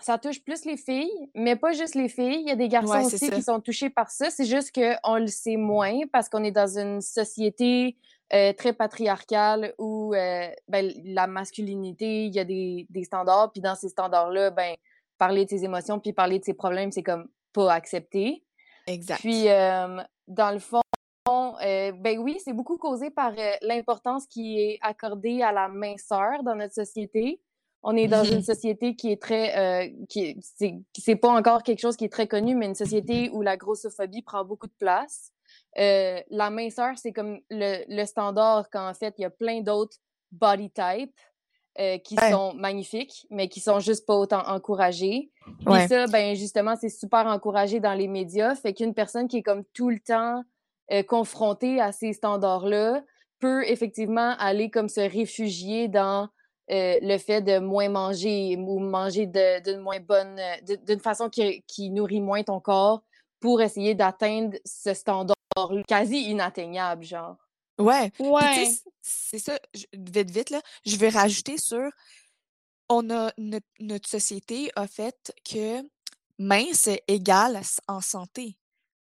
[0.00, 2.40] Ça touche plus les filles, mais pas juste les filles.
[2.42, 3.34] Il y a des garçons Ouais, aussi ça.
[3.34, 4.30] qui sont touchés par ça.
[4.30, 7.96] C'est juste qu'on le sait moins parce qu'on est dans une société
[8.32, 13.60] euh, très patriarcale où euh, ben, la masculinité, il y a des, des standards, puis
[13.60, 14.74] dans ces standards-là, ben,
[15.18, 18.44] parler de ses émotions puis parler de ses problèmes, c'est comme pas accepté.
[18.86, 19.20] Exact.
[19.20, 20.82] Puis, euh, dans le fond,
[21.28, 26.42] euh, ben oui, c'est beaucoup causé par euh, l'importance qui est accordée à la minceur
[26.42, 27.40] dans notre société.
[27.84, 31.62] On est dans une société qui est très, euh, qui est- c'est c'est pas encore
[31.62, 34.74] quelque chose qui est très connu, mais une société où la grossophobie prend beaucoup de
[34.78, 35.30] place.
[35.78, 39.60] Euh, la minceur, c'est comme le, le standard quand en fait il y a plein
[39.60, 39.96] d'autres
[40.32, 41.14] body types
[41.78, 42.30] euh, qui Ouais.
[42.30, 45.30] sont magnifiques, mais qui sont juste pas autant encouragés.
[45.66, 45.86] Ouais.
[45.88, 48.54] ça, ben justement, c'est super encouragé dans les médias.
[48.54, 50.42] Fait qu'une personne qui est comme tout le temps
[50.92, 53.02] euh, confrontée à ces standards-là
[53.40, 56.28] peut effectivement aller comme se réfugier dans
[56.70, 61.28] euh, le fait de moins manger ou manger de- d'une moins bonne, euh, d'une façon
[61.28, 63.02] qui, qui nourrit moins ton corps
[63.40, 65.34] pour essayer d'atteindre ce standard
[65.86, 67.36] quasi inatteignable, genre.
[67.78, 68.10] Ouais.
[68.18, 68.70] Ouais.
[69.02, 71.90] c'est ça, je- vite, vite, là, je vais rajouter sur,
[72.88, 75.82] on a, notre, notre société a fait que
[76.38, 78.56] mince égale en santé.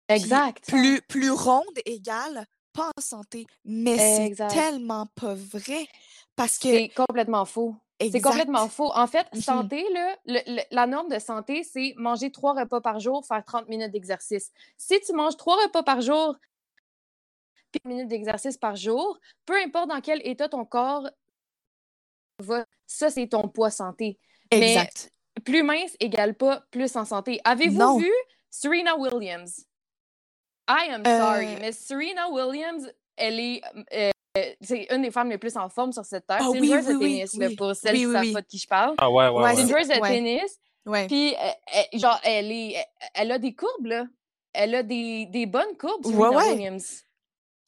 [0.08, 0.64] Puis Exact.
[0.66, 3.46] plus, plus ronde égale pas en santé.
[3.64, 5.86] Mais c'est tellement pas vrai.
[6.36, 7.76] Parce que, C'est complètement faux.
[8.00, 8.90] C'est complètement faux.
[8.94, 12.98] En fait, santé, là, le- le- la norme de santé, c'est manger trois repas par
[12.98, 14.50] jour, faire 30 minutes d'exercice.
[14.78, 16.34] Si tu manges trois repas par jour,
[17.70, 21.10] puis 30 minutes d'exercice par jour, peu importe dans quel état ton corps
[22.38, 24.18] va, ça, c'est ton poids santé.
[24.50, 25.10] Mais Exact.
[25.44, 27.38] plus mince égale pas plus en santé.
[27.44, 28.10] Avez-vous vu
[28.48, 29.66] Serena Williams?
[30.70, 33.60] I am sorry, Euh, mais Serena Williams, elle est.
[33.92, 34.10] euh,
[34.60, 36.38] c'est une des femmes les plus en forme sur cette terre.
[36.40, 37.56] Ah c'est une oui, joueuse oui, de oui, tennis, là, oui.
[37.56, 38.32] pour celles Oui, qui oui, savent oui.
[38.32, 38.94] pas de qui je parle.
[38.98, 40.08] Ah ouais, ouais, Ouais, C'est une joueuse de ouais.
[40.08, 41.06] tennis, Ouais.
[41.06, 41.48] puis euh,
[41.92, 42.76] elle- genre, elle est.
[43.14, 44.06] Elle, a des courbes, là.
[44.52, 46.52] Elle a des, des bonnes courbes, Ouais, Serena ouais.
[46.52, 47.02] Williams.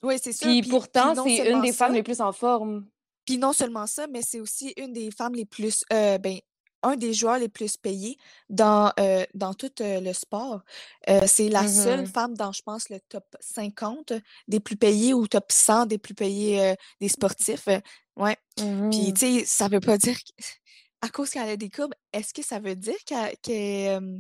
[0.03, 0.47] Oui, c'est sûr.
[0.49, 2.87] Puis Puis, pourtant, c'est une des ça, femmes les plus en forme.
[3.25, 6.39] Puis non seulement ça, mais c'est aussi une des femmes les plus, euh, ben,
[6.83, 8.17] un des joueurs les plus payés
[8.51, 10.63] dans, euh, dans tout euh, le sport.
[11.09, 12.07] Euh, c'est la seule Mhm.
[12.07, 14.13] femme dans, je pense, le top 50
[14.49, 17.69] des plus payés ou top 100 des plus payés euh, des sportifs.
[18.17, 18.37] Ouais.
[18.57, 19.13] Puis, Mhm.
[19.15, 20.33] tu sais, ça veut pas dire, que-
[21.01, 24.19] à cause qu'elle a des courbes, est-ce que ça veut dire qu'elle euh,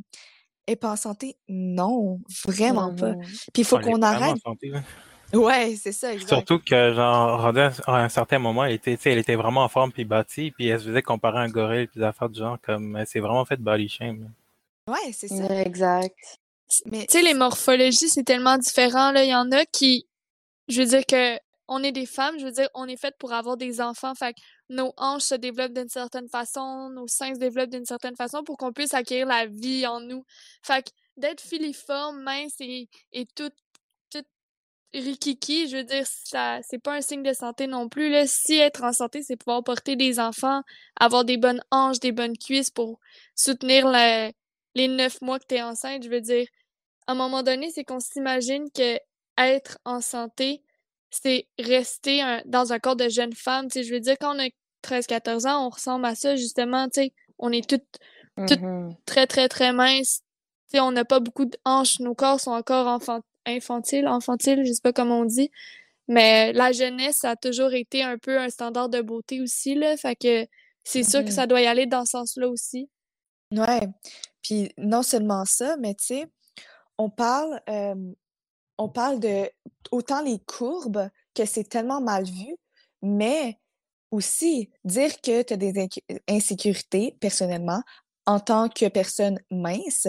[0.66, 1.37] est pas en santé?
[1.48, 3.14] Non, vraiment pas.
[3.53, 4.38] Puis il faut qu'on en arrête.
[4.44, 4.72] santé.
[5.35, 6.29] Ouais, c'est ça, exact.
[6.29, 9.62] Surtout que, genre, rendu à un- certain moment, elle était, tu sais, elle était vraiment
[9.64, 12.29] en forme puis bâtie, puis elle se faisait comparer à un gorille puis des affaires
[12.29, 14.31] du genre, comme, elle s'est vraiment fait body shame.
[14.88, 15.61] Ouais, c'est ça.
[15.62, 16.16] Exact.
[16.87, 19.25] Mais Tu sais, les morphologies, c'est tellement différent, là.
[19.25, 20.07] Il y en a qui,
[20.68, 23.33] je veux dire que on est des femmes, je veux dire, on est faites pour
[23.33, 24.14] avoir des enfants.
[24.14, 28.16] Fait que nos hanches se développent d'une certaine façon, nos seins se développent d'une certaine
[28.16, 30.25] façon pour qu'on puisse acquérir la vie en nous.
[30.62, 33.62] Fait que d'être filiforme, mince et, et tout, tout
[34.94, 38.26] rikiki, je veux dire, ça, c'est pas un signe de santé non plus, là.
[38.26, 40.62] Si être en santé, c'est pouvoir porter des enfants,
[41.00, 43.00] avoir des bonnes hanches, des bonnes cuisses pour
[43.35, 44.31] soutenir la-
[44.74, 46.46] les neuf mois que t'es enceinte, je veux dire
[47.09, 48.98] à un moment donné, c'est qu'on s'imagine que
[49.37, 50.62] être en santé,
[51.11, 53.66] c'est rester un- dans un corps de jeune femme.
[53.68, 54.48] Tu sais, je veux dire, quand on a
[54.83, 56.87] 13-14 ans, on ressemble à ça, justement.
[56.88, 57.85] Tu sais, on est toutes
[58.48, 58.96] Tout- Mhm.
[59.05, 60.20] très, très, très minces.
[60.70, 61.98] Tu sais, on n'a pas beaucoup de hanches.
[62.00, 65.50] Nos corps sont encore enfant infantiles, infantiles, je sais pas comment on dit.
[66.09, 69.96] Mais la jeunesse, ça a toujours été un peu un standard de beauté aussi, là.
[69.96, 70.46] Fait que
[70.85, 71.33] c'est sûr que Mhm.
[71.33, 72.90] ça doit y aller dans ce sens-là aussi.
[73.52, 73.88] Ouais.
[74.42, 76.26] Puis non seulement ça, mais tu sais,
[76.98, 77.94] on parle, euh,
[78.78, 79.48] on parle de
[79.90, 82.57] autant les courbes que c'est tellement mal vu,
[83.02, 83.59] mais
[84.11, 85.88] aussi dire que tu as des
[86.28, 87.83] insécurités personnellement
[88.26, 90.07] en tant que personne mince,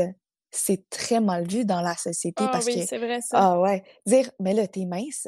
[0.56, 3.38] c'est très mal vu dans la société Ah parce oui, que, c'est vrai, ça.
[3.38, 5.28] ah ouais, dire, mais là, t'es mince.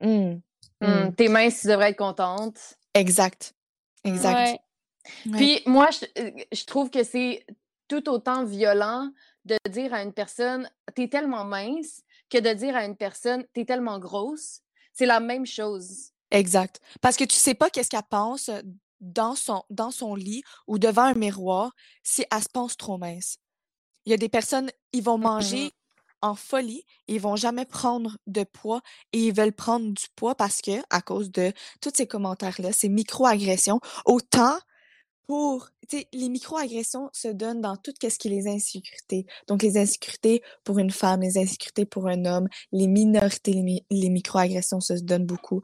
[0.00, 0.40] Hum,
[0.80, 1.14] hum, Mhm.
[1.14, 2.58] Tes mains, tu devrais être contente.
[2.94, 3.54] Exact.
[4.04, 4.34] Exact.
[4.34, 4.60] Ouais.
[5.26, 5.36] Ouais.
[5.36, 7.46] Puis moi, je, euh, je trouve que c'est
[7.88, 9.10] tout autant violent
[9.44, 13.64] de dire à une personne t'es tellement mince que de dire à une personne t'es
[13.64, 14.60] tellement grosse.
[14.92, 16.10] C'est la même chose.
[16.32, 16.80] Exact.
[17.00, 18.50] Parce que tu sais pas qu'est-ce qu'elle pense
[19.00, 23.38] dans son, dans son lit ou devant un miroir si elle se pense trop mince.
[24.06, 25.72] Il y a des personnes, ils vont manger
[26.22, 28.80] en folie, ils vont jamais prendre de poids
[29.12, 32.88] et ils veulent prendre du poids parce que, à cause de tous ces commentaires-là, ces
[32.88, 34.58] micro-agressions, autant
[35.26, 39.26] pour, tu sais, les micro-agressions se donnent dans tout ce qui est les insécurités.
[39.48, 44.08] Donc, les insécurités pour une femme, les insécurités pour un homme, les minorités, les, les
[44.08, 45.62] micro-agressions se donnent beaucoup.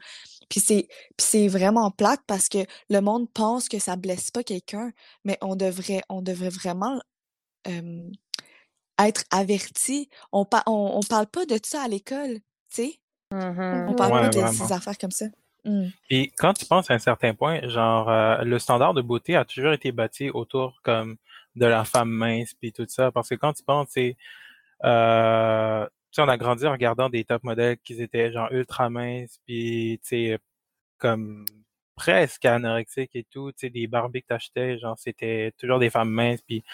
[0.48, 2.58] Puis c'est, c'est vraiment plate parce que
[2.90, 4.92] le monde pense que ça blesse pas quelqu'un,
[5.24, 7.00] mais on devrait, on devrait vraiment
[8.98, 10.08] être averti.
[10.32, 12.98] On, on, parle pas de ça à l'école, tu sais?
[13.32, 15.26] Mmh on parle pas de ces affaires comme ça.
[15.64, 15.86] Mmh.
[16.10, 19.44] Et quand tu penses à un certain point, genre euh, le standard de beauté a
[19.44, 21.16] toujours été bâti autour comme
[21.54, 24.16] de la femme mince puis tout ça, parce que quand tu penses, c'est
[24.84, 25.86] euh,
[26.18, 30.08] on a grandi en regardant des top modèles qui étaient genre ultra minces puis tu
[30.08, 30.38] sais
[30.98, 31.44] comme
[31.94, 36.10] presque anorexiques et tout, tu sais des Barbies que t'achetais, genre c'était toujours des femmes
[36.10, 36.64] minces puis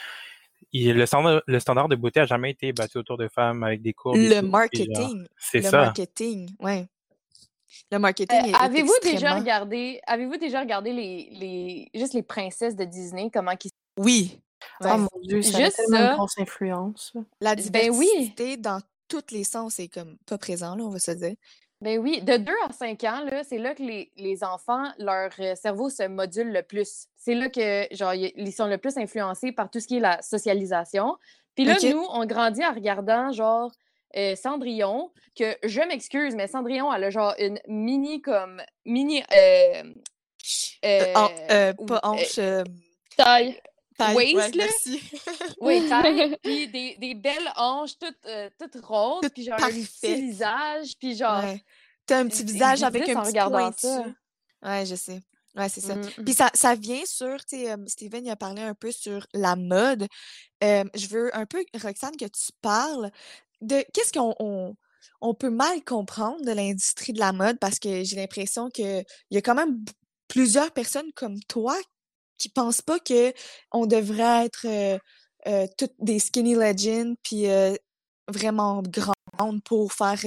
[0.73, 3.92] le, standard, le standard de beauté a jamais été bâti autour de femmes avec des
[3.92, 4.16] courbes.
[4.16, 5.27] Le marketing.
[5.37, 5.79] C'est ça.
[5.79, 6.88] Le marketing, ouais.
[7.90, 8.55] Le marketing.
[8.55, 13.57] Euh, avez-vous déjà regardé, avez-vous déjà regardé les, les, juste les princesses de Disney, comment
[13.57, 14.40] qui Oui.
[14.83, 17.12] Oh mon Dieu, ça juste a une grosse influence.
[17.40, 17.90] La diversité
[18.37, 18.59] ben oui.
[18.59, 21.35] dans tous les sens est comme pas présent, là, on va se dire.
[21.80, 25.54] Ben oui, de 2 à 5 ans, c'est là que les, les, enfants, leur euh,
[25.54, 27.06] cerveau se module le plus.
[27.16, 30.20] C'est là que, genre, ils sont le plus influencés par tout ce qui est la
[30.20, 31.16] socialisation.
[31.54, 33.70] Puis là, nous, on grandit en regardant, genre,
[34.16, 39.22] euh, Cendrillon, que je m'excuse, mais Cendrillon, elle a genre une mini, comme, mini...
[39.32, 39.82] Euh,
[40.84, 42.40] euh, pas hanche...
[43.16, 43.60] taille.
[43.98, 44.64] Taille, waist, là?
[45.61, 46.38] oui, taille.
[46.42, 48.16] puis des, des, belles hanches toutes,
[48.58, 51.42] toutes roses, puis genre un petit visage, puis genre...
[52.06, 53.87] T'as un petit visage avec un petit pointu.
[53.87, 54.04] Ça.
[54.62, 55.20] Ouais, je sais.
[55.56, 55.96] Ouais, c'est ça.
[55.96, 56.24] Mmh.
[56.24, 59.56] Puis ça, ça vient sur, tu sais, Steven il a parlé un peu sur la
[59.56, 60.06] mode.
[60.62, 63.11] je veux un peu, Roxane, que tu parles
[63.61, 64.74] de qu'est-ce qu'on on,
[65.20, 69.37] on peut mal comprendre de l'industrie de la mode parce que j'ai l'impression qu'il y
[69.37, 69.84] a quand même
[70.28, 71.76] plusieurs personnes comme toi
[72.38, 73.33] qui pensent pas que
[73.72, 74.98] on devrait être
[75.77, 77.46] toutes des skinny legends puis
[78.29, 80.20] vraiment grandes pour faire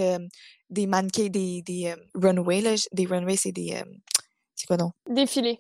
[0.70, 2.62] des mannequins, des, des runways.
[2.62, 2.76] Là.
[2.92, 3.82] Des runways, c'est des
[4.56, 4.94] c'est quoi donc?
[5.10, 5.58] Défiler.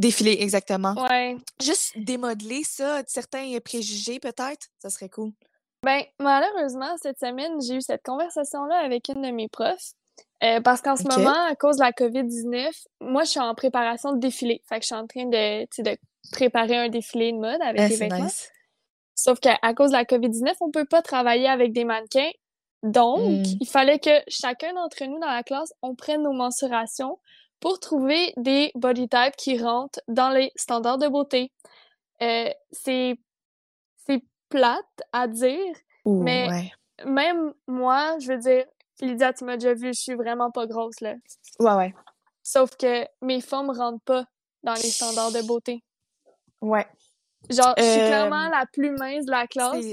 [0.00, 0.94] Défiler, exactement.
[0.94, 1.36] Ouais.
[1.60, 5.32] Juste démodeler ça, certains préjugés peut-être, ça serait cool.
[5.82, 9.94] Ben, malheureusement, cette semaine, j'ai eu cette conversation-là avec une de mes profs.
[10.42, 14.12] Euh, parce qu'en ce moment, à cause de la COVID-19, moi, je suis en préparation
[14.12, 14.62] de défilé.
[14.68, 15.98] Fait que je suis en train de, de
[16.32, 18.28] préparer un défilé de mode avec des vêtements.
[19.14, 22.30] Sauf qu'à cause de la COVID-19, on peut pas travailler avec des mannequins.
[22.82, 23.42] Donc, hmm.
[23.60, 27.18] il fallait que chacun d'entre nous dans la classe, on prenne nos mensurations
[27.60, 31.52] pour trouver des body types qui rentrent dans les standards de beauté.
[32.22, 33.18] Euh, c'est
[34.50, 36.70] plate à dire, mais
[37.06, 38.66] même moi, je veux dire,
[39.00, 41.14] Lydia, tu m'as déjà vu, je suis vraiment pas grosse, là.
[41.58, 41.94] Ouais, ouais.
[42.42, 44.24] Sauf que mes formes rentrent pas
[44.62, 45.82] dans les standards de beauté.
[46.60, 46.86] Ouais.
[47.48, 49.86] Genre, je suis clairement la plus mince de la classe,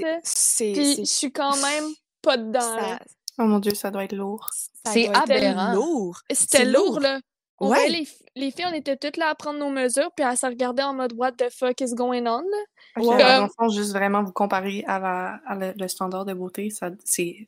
[0.58, 1.84] Puis je suis quand même
[2.22, 2.98] pas dedans,
[3.40, 4.50] Oh mon Dieu, ça doit être lourd.
[4.84, 5.72] C'est aberrant.
[5.72, 6.20] lourd.
[6.30, 7.20] C'était lourd, là
[7.60, 7.88] ouais.
[7.88, 10.82] les, les, filles, on était toutes là à prendre nos mesures, puis à se regarder
[10.82, 12.42] en mode What the fuck is going on?
[12.42, 13.02] Là.
[13.02, 13.70] Ouais, Comme...
[13.70, 17.44] juste vraiment vous comparer à, la, à le, standard de beauté, ça, c'est.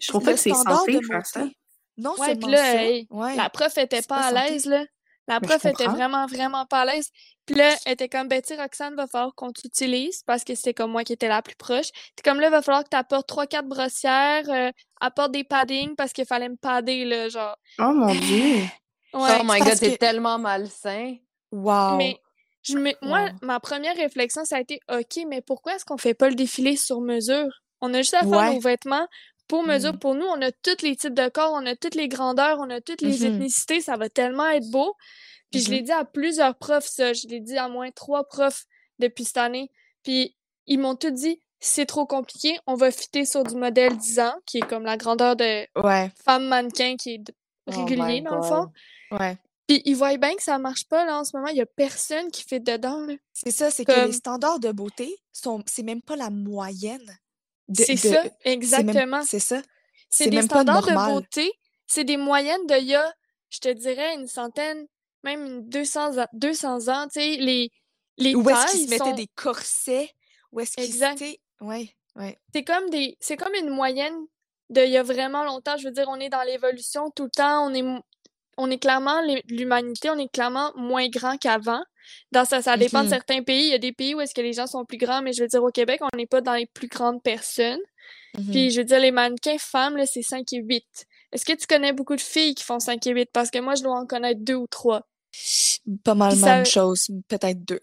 [0.00, 1.44] Je trouve pas que c'est censé faire ça.
[1.98, 4.84] Non, ouais, c'est là, la prof était pas, à l'aise, là.
[5.28, 7.10] La prof était vraiment, vraiment pas à l'aise.
[7.46, 10.90] Puis là, elle était comme, Betty, Roxane, va falloir qu'on t'utilise parce que c'était comme
[10.92, 11.90] moi qui étais la plus proche.
[12.16, 16.12] T'es comme là, va falloir que tu apportes 3-4 brossières, euh, apporte des paddings parce
[16.12, 17.56] qu'il fallait me padder, là, genre.
[17.78, 18.62] Oh mon Dieu!
[19.12, 21.16] oh my god, c'est tellement malsain.
[21.50, 21.96] Wow.
[21.96, 22.18] Mais
[22.62, 22.92] je me...
[23.02, 26.34] moi, ma première réflexion, ça a été OK, mais pourquoi est-ce qu'on fait pas le
[26.34, 27.48] défilé sur mesure?
[27.80, 29.06] On a juste à faire nos vêtements
[29.48, 29.94] pour mesure.
[29.94, 29.98] Mmh.
[29.98, 32.70] Pour nous, on a tous les types de corps, on a toutes les grandeurs, on
[32.70, 34.94] a toutes les mmh ethnicités, ça va tellement être beau.
[35.50, 37.12] Puis je l'ai mmh dit à plusieurs profs, ça.
[37.12, 38.64] Je l'ai dit à moins trois profs
[38.98, 39.70] depuis cette année.
[40.02, 44.18] Puis ils m'ont tout dit c'est trop compliqué, on va fitter sur du modèle 10
[44.18, 45.64] ans, qui est comme la grandeur de
[46.24, 47.32] femme mannequin qui est
[47.68, 48.66] oh régulier, dans le fond.
[49.12, 49.38] Ouais.
[49.68, 51.48] Puis ils voient bien que ça marche pas là en ce moment.
[51.48, 53.06] Il y a personne qui fait dedans.
[53.32, 57.16] C'est ça, c'est que les standards de beauté sont, c'est même pas la moyenne.
[57.74, 59.22] C'est ça, exactement.
[59.22, 59.62] C'est ça.
[60.10, 61.52] C'est des standards de beauté.
[61.86, 63.12] C'est des moyennes de y a,
[63.50, 64.86] je te dirais, une centaine,
[65.24, 67.06] même 200, 200 ans.
[67.08, 67.70] Tu sais, les,
[68.18, 70.10] les Où est-ce qu'ils se mettaient des corsets?
[70.52, 71.22] Où est-ce qu'ils Exact.
[71.60, 72.38] Ouais, ouais.
[72.54, 74.16] C'est comme des, c'est comme une moyenne
[74.70, 75.76] de il y a vraiment longtemps.
[75.76, 77.66] Je veux dire, on est dans l'évolution tout le temps.
[77.66, 77.84] On est
[78.56, 81.82] on est clairement, l'humanité, on est clairement moins grand qu'avant.
[82.30, 83.66] Dans ça, ça dépend de certains pays.
[83.66, 85.42] Il y a des pays où est-ce que les gens sont plus grands, mais je
[85.42, 87.80] veux dire, au Québec, on n'est pas dans les plus grandes personnes.
[88.36, 88.50] Mm-hmm.
[88.50, 90.84] Puis, je veux dire, les mannequins femmes, là, c'est 5 et 8.
[91.32, 93.30] Est-ce que tu connais beaucoup de filles qui font 5 et 8?
[93.32, 95.06] Parce que moi, je dois en connaître deux ou trois.
[96.04, 97.80] Pas mal la même chose, peut-être deux.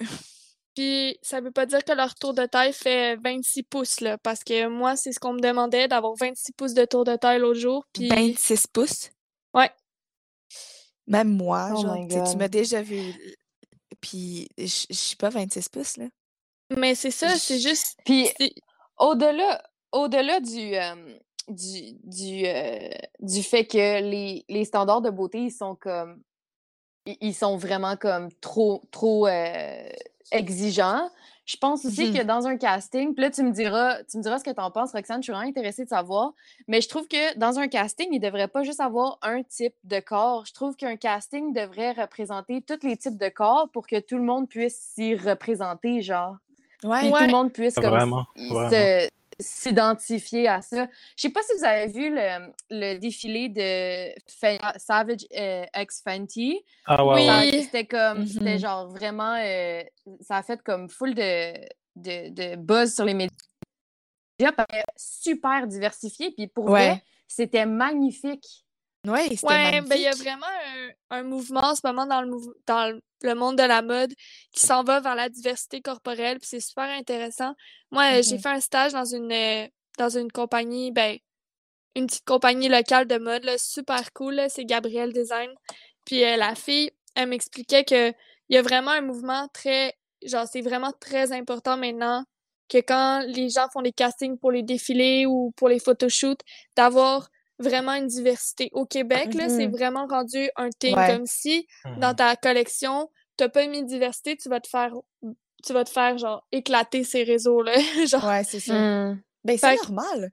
[0.75, 4.43] Puis ça veut pas dire que leur tour de taille fait 26 pouces, là, parce
[4.43, 7.60] que moi, c'est ce qu'on me demandait, d'avoir 26 pouces de tour de taille l'autre
[7.60, 7.86] jour.
[7.91, 8.08] Puis...
[8.08, 9.10] 26 pouces?
[9.53, 9.71] Ouais.
[11.08, 13.01] Même moi, oh genre, tu m'as déjà vu.
[14.01, 16.05] Puis je suis pas 26 pouces, là.
[16.77, 17.97] Mais c'est ça, c'est juste.
[18.05, 18.29] Puis
[18.97, 25.39] au-delà au-delà du, euh, du, du, euh, du fait que les, les standards de beauté,
[25.39, 26.21] ils sont comme
[27.21, 29.89] ils sont vraiment comme trop, trop euh,
[30.31, 31.09] exigeants.
[31.49, 34.21] Je pense aussi mmh que dans un casting, puis là, tu me diras, tu me
[34.21, 36.33] diras ce que tu en penses, Roxane, je suis vraiment intéressée de savoir.
[36.67, 39.73] Mais je trouve que dans un casting, il ne devrait pas juste avoir un type
[39.83, 40.45] de corps.
[40.45, 44.21] Je trouve qu'un casting devrait représenter tous les types de corps pour que tout le
[44.21, 46.35] monde puisse s'y représenter, genre.
[46.83, 48.27] Ouais, tout le monde puisse comme, vraiment,
[49.39, 50.88] s'identifier à ça.
[51.15, 54.13] Je sais pas si vous avez vu le, le défilé de
[54.78, 56.63] Savage euh, X Fenty.
[56.86, 57.63] Ah ouais, oui.
[57.63, 58.60] C'était comme, c'était mm-hmm.
[58.60, 59.82] genre vraiment, euh,
[60.21, 61.54] ça a fait comme full de,
[61.95, 63.34] de, de buzz sur les médias.
[64.95, 68.65] Super diversifié, puis pour vrai, c'était magnifique.
[69.07, 70.45] Oui, c'était ouais, ben, il y a vraiment
[71.09, 72.31] un, mouvement en ce moment dans le,
[72.67, 74.13] dans le monde de la mode
[74.51, 77.53] qui s'en va vers la diversité corporelle, puis c'est super intéressant.
[77.91, 78.41] Moi, j'ai mm-hmm.
[78.41, 81.17] fait un stage dans une, euh, dans une compagnie, ben,
[81.95, 85.49] une petite compagnie locale de mode, là, super cool, c'est Gabrielle Design.
[86.05, 88.09] Puis euh, la fille, elle m'expliquait que
[88.49, 92.25] il y a vraiment un mouvement très, genre, c'est vraiment très important maintenant
[92.67, 96.41] que quand les gens font des castings pour les défilés ou pour les photoshoots,
[96.75, 97.29] d'avoir
[97.60, 98.69] vraiment une diversité.
[98.74, 99.72] Au Québec, là, c'est mm-hmm.
[99.72, 101.67] vraiment rendu un thing comme si
[101.98, 102.15] dans mm-hmm.
[102.15, 104.93] ta collection, t'as pas mis de diversité, tu vas te faire
[105.65, 107.74] tu vas te faire genre éclater ces réseaux là.
[108.08, 108.24] genre...
[108.26, 108.74] Ouais, c'est ça.
[108.74, 109.22] Mm.
[109.43, 110.32] Ben c'est normal.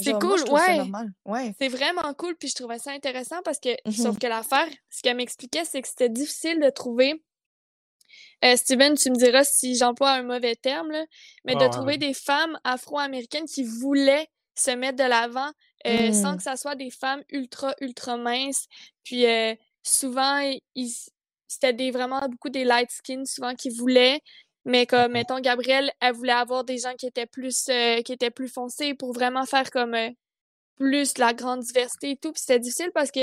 [0.00, 0.80] C'est cool, ouais.
[1.24, 1.54] ouais.
[1.58, 4.18] C'est vraiment cool, puis je trouvais ça intéressant parce que, sauf mm-hmm.
[4.18, 7.20] que l'affaire, ce qu'elle m'expliquait, c'est que c'était difficile de trouver.
[8.44, 11.04] Euh, Steven, tu me diras si j'emploie un mauvais terme, là,
[11.44, 15.50] mais de trouver des femmes afro-américaines qui voulaient se mettre de l'avant
[15.86, 16.36] euh, sans mmh.
[16.36, 18.66] que ça soit des femmes ultra, ultra minces.
[19.04, 20.40] Puis euh, souvent,
[21.46, 24.20] c'était des, vraiment beaucoup des light skin, souvent qui voulaient.
[24.64, 28.30] Mais comme, mettons, Gabrielle, elle voulait avoir des gens qui étaient plus, euh, qui étaient
[28.30, 29.96] plus foncés pour vraiment faire comme
[30.76, 32.32] plus la grande diversité et tout.
[32.32, 33.20] Puis c'était difficile parce que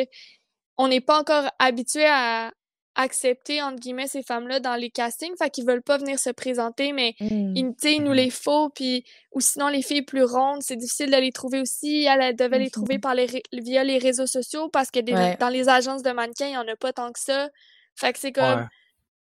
[0.78, 2.52] on n'est pas encore habitué à,
[2.96, 5.36] accepter, entre guillemets, ces femmes-là dans les castings.
[5.38, 7.56] Fait qu'ils veulent pas venir se présenter, mais mmh.
[7.56, 8.70] ils, nous les faut.
[8.70, 12.06] Puis, ou sinon, les filles plus rondes, c'est difficile de les trouver aussi.
[12.06, 15.00] Elle, devait les trouver mmh par les, via les réseaux sociaux parce que
[15.38, 17.50] dans les agences de mannequins, il y en a pas tant que ça.
[17.96, 18.68] Fait que c'est comme.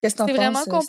[0.01, 0.79] C'est vraiment euh,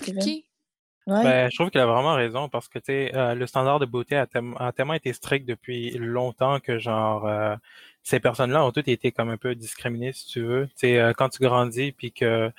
[1.07, 4.27] Ben, je trouve qu'elle a vraiment raison parce que euh, le standard de beauté a,
[4.27, 7.57] tellement été strict depuis longtemps que genre euh,
[8.03, 10.69] ces personnes-là ont toutes été comme un peu discriminées, si tu veux.
[10.79, 12.53] Tu euh, quand tu grandis puis que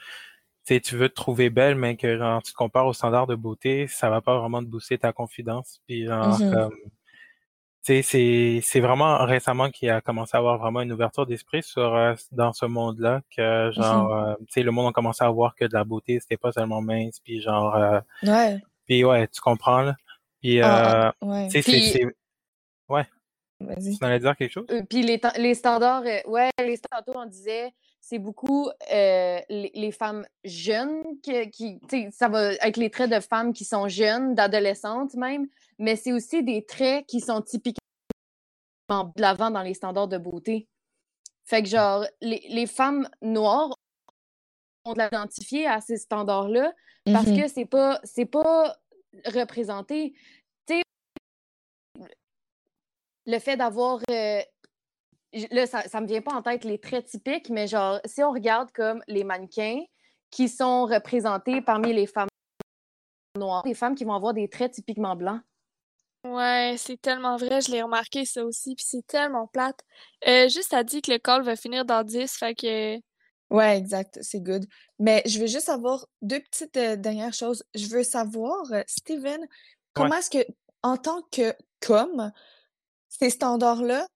[0.65, 3.88] tu veux te trouver belle, mais que genre, tu te compares au standard de beauté,
[3.88, 5.82] ça va pas vraiment te booster ta confidence.
[5.88, 6.54] Puis genre, mm-hmm.
[6.54, 6.75] comme,
[7.82, 12.13] c'est, c'est vraiment récemment qu'il a commencé à avoir vraiment une ouverture d'esprit sur euh,
[12.32, 14.32] dans ce monde-là que genre mm-hmm.
[14.32, 16.52] euh, tu sais le monde a commencé à voir que de la beauté c'était pas
[16.52, 17.76] seulement mince puis genre
[18.24, 19.96] ouais puis ouais tu comprends là
[20.41, 21.50] puis ah, ah, ouais.
[21.50, 22.06] c'est
[22.89, 23.08] ouais
[23.65, 24.65] tu allais dire quelque chose?
[24.72, 29.92] Euh, puis les, les standards, euh, ouais, les standards, on disait, c'est beaucoup euh, les,
[29.92, 31.80] femmes jeunes qui, qui
[32.12, 36.44] ça va avec les traits de femmes qui sont jeunes, d'adolescentes même, mais c'est aussi
[36.44, 37.80] des traits qui sont typiquement
[38.90, 40.68] de l'avant dans les standards de beauté.
[41.46, 43.74] Fait que genre, les, les femmes noires
[44.86, 46.74] ont l'identifier à ces standards-là
[47.06, 47.42] parce mm-hmm.
[47.42, 48.76] que c'est pas c'est pas
[49.26, 50.14] représenté
[53.26, 54.02] le fait d'avoir.
[54.10, 54.42] Euh,
[55.52, 58.32] là, ça, ça me vient pas en tête les traits typiques, mais genre, si on
[58.32, 59.82] regarde comme les mannequins
[60.30, 62.30] qui sont représentés parmi les femmes
[63.38, 65.42] noires, des femmes qui vont avoir des traits typiquement blancs.
[66.23, 69.79] Ouais, c'est tellement vrai, je l'ai remarqué ça aussi, puis c'est tellement plate.
[70.27, 72.98] Euh, juste, à dit que le call va finir dans 10, fait que.
[73.50, 74.65] Ouais, exact, c'est good.
[75.00, 77.63] Mais je veux juste savoir deux petites euh, dernières choses.
[77.73, 79.46] Je veux savoir, Steven,
[79.94, 80.46] comment est-ce que,
[80.84, 81.54] en tant que
[81.86, 82.32] com,
[83.10, 84.08] ces standards-là,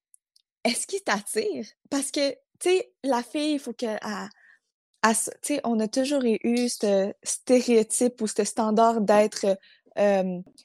[0.66, 1.68] est-ce qu'ils t'attirent?
[1.90, 4.00] Parce que, tu sais, la fille, il faut qu'elle...
[4.02, 5.14] Tu
[5.44, 9.58] sais, on a toujours eu ce stéréotype ou ce standard d'être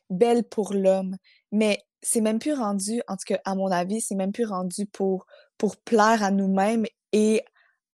[0.08, 1.16] belle pour l'homme.
[1.52, 4.86] Mais c'est même plus rendu, en tout cas, à mon avis, c'est même plus rendu
[4.86, 5.26] pour,
[5.58, 7.44] pour plaire à nous-mêmes et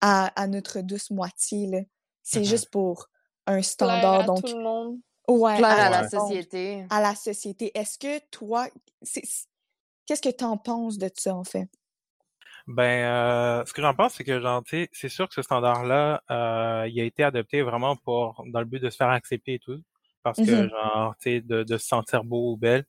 [0.00, 1.80] à, notre douce moitié, là.
[2.22, 2.44] C'est Mm-hmm.
[2.44, 3.08] juste pour
[3.46, 4.44] un Plaire standard, à donc...
[4.44, 4.98] tout le monde.
[5.28, 6.86] Ouais, Plaire à à la société.
[6.90, 7.76] à la société.
[7.76, 8.68] Est-ce que toi,
[9.02, 9.48] c'est- c'est-
[10.06, 11.68] qu'est-ce que t'en penses de ça, en fait?
[12.68, 15.42] Ben, euh, ce que j'en pense, c'est que genre, tu sais, c'est sûr que ce
[15.42, 19.54] standard-là, euh, il a été adopté vraiment pour dans le but de se faire accepter
[19.54, 19.80] et tout,
[20.24, 20.68] parce que Mhm.
[20.70, 22.84] genre, tu sais, de, de se sentir beau ou belle.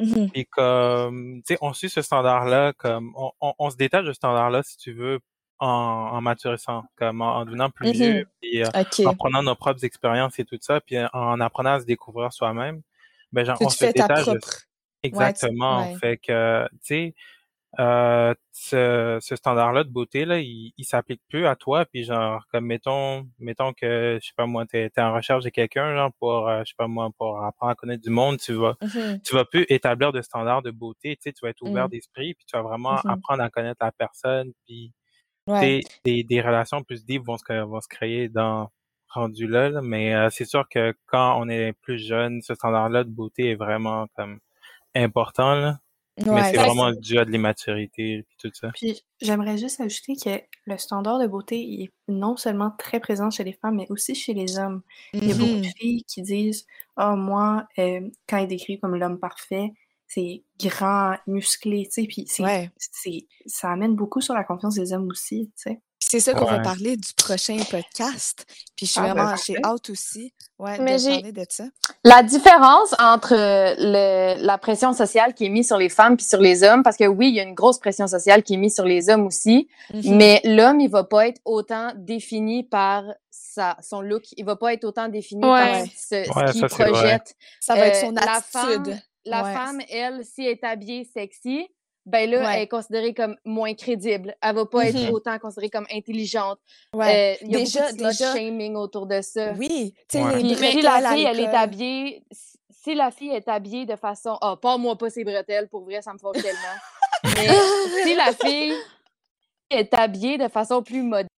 [0.00, 0.30] Mhm.
[0.32, 4.12] Puis comme, tu sais, on suit ce standard-là, comme, on, on, on se détache de
[4.12, 5.20] ce standard-là, si tu veux,
[5.60, 8.24] en, en maturissant, comme en, en devenant plus vieux, Mhm.
[8.40, 9.06] puis euh, OK.
[9.06, 12.80] en prenant nos propres expériences et tout ça, puis en apprenant à se découvrir soi-même.
[13.32, 14.32] Ben, genre, on se détache de.
[14.32, 14.40] Ouais,
[15.04, 15.82] Exactement.
[15.84, 15.94] ouais.
[15.98, 17.14] Fait que, tu sais,
[17.78, 21.84] euh, ce, ce standard-là de beauté, là, il, il s'applique plus à toi.
[21.86, 25.50] Puis genre, comme mettons, mettons que, je sais pas moi, t'es, t'es en recherche de
[25.50, 28.54] quelqu'un, genre, pour, euh, je sais pas moi, pour apprendre à connaître du monde, tu
[28.54, 29.20] vas, Mhm.
[29.24, 31.90] tu vas plus établir de standard de beauté, tu sais, tu vas être ouvert Mm.
[31.90, 33.04] d'esprit, puis tu vas vraiment Mhm.
[33.06, 34.92] apprendre à connaître la personne, puis
[35.46, 35.58] Ouais.
[35.60, 38.70] sais, des, des relations plus deep vont se, vont se créer dans
[39.08, 39.80] rendu là, là.
[39.82, 43.54] mais euh, c'est sûr que quand on est plus jeune, ce standard-là de beauté est
[43.56, 44.38] vraiment comme
[44.96, 45.78] important, là.
[46.30, 48.72] Mais Ouais, c'est c'est vraiment dû à de l'immaturité et tout ça.
[48.72, 53.30] Puis j'aimerais juste ajouter que le standard de beauté il est non seulement très présent
[53.30, 54.82] chez les femmes, mais aussi chez les hommes.
[55.24, 55.74] Il y a beaucoup de Mhm.
[55.78, 59.72] filles qui disent Ah, moi, euh, quand il est décrit comme l'homme parfait,
[60.12, 62.70] c'est grand, musclé, tu sais, puis c'est, Ouais.
[62.78, 65.80] c'est, ça amène beaucoup sur la confiance des hommes aussi, tu sais.
[66.00, 68.46] Puis c'est ça qu'on va parler du prochain podcast.
[68.74, 71.44] Puis je suis Ah, ben, vraiment, j'ai hâte aussi, ouais, Mais de j'ai- parler de
[71.48, 71.64] ça.
[72.04, 76.40] La différence entre le, la pression sociale qui est mise sur les femmes puis sur
[76.40, 78.74] les hommes, parce que oui, il y a une grosse pression sociale qui est mise
[78.74, 80.16] sur les hommes aussi, Mhm.
[80.16, 84.72] mais l'homme, il va pas être autant défini par sa, son look, il va pas
[84.72, 85.82] être autant défini Ouais.
[85.82, 87.36] par ce, ce Ouais, qu'il projette.
[87.60, 88.98] Ça va être Euh, son la femme, attitude.
[89.24, 89.52] La Ouais.
[89.54, 91.68] femme, elle, si elle est habillée sexy,
[92.06, 92.54] ben là, Ouais.
[92.56, 94.34] elle est considérée comme moins crédible.
[94.40, 96.58] Elle va pas être autant considérée comme intelligente.
[96.94, 97.36] Ouais.
[97.40, 99.52] Euh, il y a Déjà- de déjà- shaming autour de ça.
[99.52, 100.42] Oui, tu sais, Ouais.
[100.42, 102.24] les Puis si la fille, elle est habillée,
[102.70, 106.00] si la fille est habillée de façon, ah, pas moi pas ses bretelles, pour vrai,
[106.00, 106.78] ça me fâche tellement.
[107.36, 108.74] Mais si la fille
[109.68, 111.28] est habillée de façon plus modeste,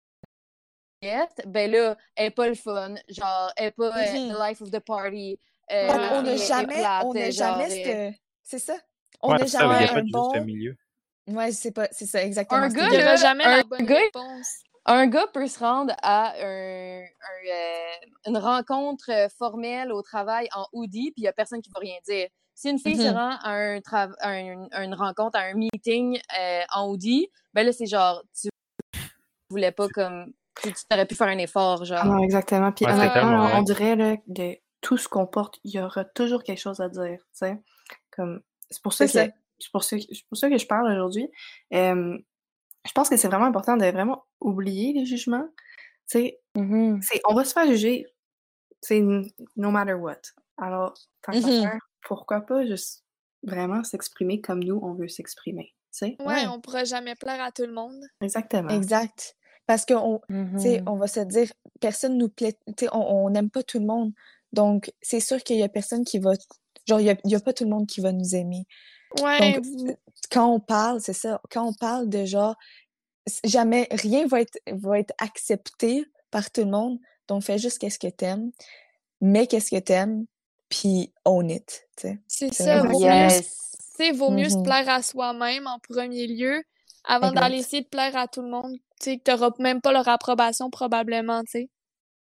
[1.46, 4.32] ben là, elle est pas le fun, genre, elle est pas euh, Mhm.
[4.32, 5.38] the life of the party.
[5.72, 8.16] Euh, qu'on n'a jamais, plate, on n'a genre, jamais euh, ce...
[8.42, 8.74] C'est ça?
[9.20, 10.44] On Ouais, n'a c'est ça, il jamais a un bon...
[10.44, 10.76] milieu.
[11.28, 11.88] Ouais, c'est pas...
[11.92, 12.60] C'est ça, exactement.
[12.62, 14.48] Un gars, Il jamais un la bonne gars- réponse.
[14.86, 17.84] un gars peut se rendre à un, un, euh,
[18.26, 21.80] une rencontre euh, formelle au travail en hoodie, puis il n'y a personne qui va
[21.80, 22.28] rien dire.
[22.54, 23.14] Si une fille se Mhm.
[23.14, 27.86] rend à, un à une rencontre, à un meeting euh, en hoodie, ben là, c'est
[27.86, 28.48] genre, tu
[29.50, 30.32] voulais pas comme.
[30.62, 32.04] Tu aurais pu faire un effort, genre.
[32.04, 32.72] Non, exactement.
[32.72, 36.44] Puis Ouais, honnêtement, on dirait là, de tout ce qu'on porte, il y aura toujours
[36.44, 37.58] quelque chose à dire, tu sais?
[38.12, 39.96] Comme, c'est pour ça que c'est pour ça,
[40.28, 41.30] pour ça que je parle aujourd'hui.
[41.74, 42.18] Euh,
[42.86, 45.48] je pense que c'est vraiment important de vraiment oublier les jugements.
[46.10, 47.00] Tu sais, Mhm.
[47.02, 48.06] c'est, on va se faire juger,
[48.82, 50.20] c'est no matter what.
[50.58, 51.40] Alors, tant Mhm.
[51.42, 53.04] faire, pourquoi pas juste
[53.44, 56.16] vraiment s'exprimer comme nous, on veut s'exprimer, tu sais?
[56.20, 58.00] Ouais, on pourra jamais plaire à tout le monde.
[58.20, 58.70] Exactement.
[58.70, 59.36] Exact.
[59.66, 60.82] Parce qu'on, Mhm.
[60.86, 62.58] on va se dire, personne nous plaît,
[62.92, 64.12] on n'aime pas tout le monde.
[64.52, 66.32] Donc, c'est sûr qu'il y a personne qui va,
[66.86, 68.66] genre, il y a, pas tout le monde qui va nous aimer.
[69.20, 69.96] Ouais, Donc,
[70.30, 72.56] quand on parle, c'est ça, quand on parle de genre,
[73.44, 76.98] jamais, rien va être, va être accepté par tout le monde.
[77.28, 78.50] Donc, fais juste qu'est-ce que t'aimes,
[79.20, 80.26] mais qu'est-ce que t'aimes,
[80.68, 82.20] puis own it, tu sais.
[82.28, 82.82] c'est ça.
[82.82, 83.28] Vaut mieux,
[84.14, 84.62] vaut mieux se Mhm.
[84.62, 86.62] plaire à soi-même en premier lieu
[87.04, 88.72] avant d'aller essayer de plaire à tout le monde.
[89.00, 91.70] Tu sais, que t'auras même pas leur approbation probablement, tu sais.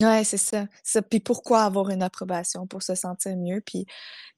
[0.06, 0.66] Ouais, c'est ça.
[0.84, 1.02] ça.
[1.02, 2.68] Puis pourquoi avoir une approbation?
[2.68, 3.86] Pour se sentir mieux, puis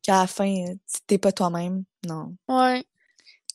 [0.01, 0.76] qu'à la fin, euh,
[1.07, 1.84] t'es pas toi-même.
[2.05, 2.36] Non.
[2.47, 2.84] Ouais.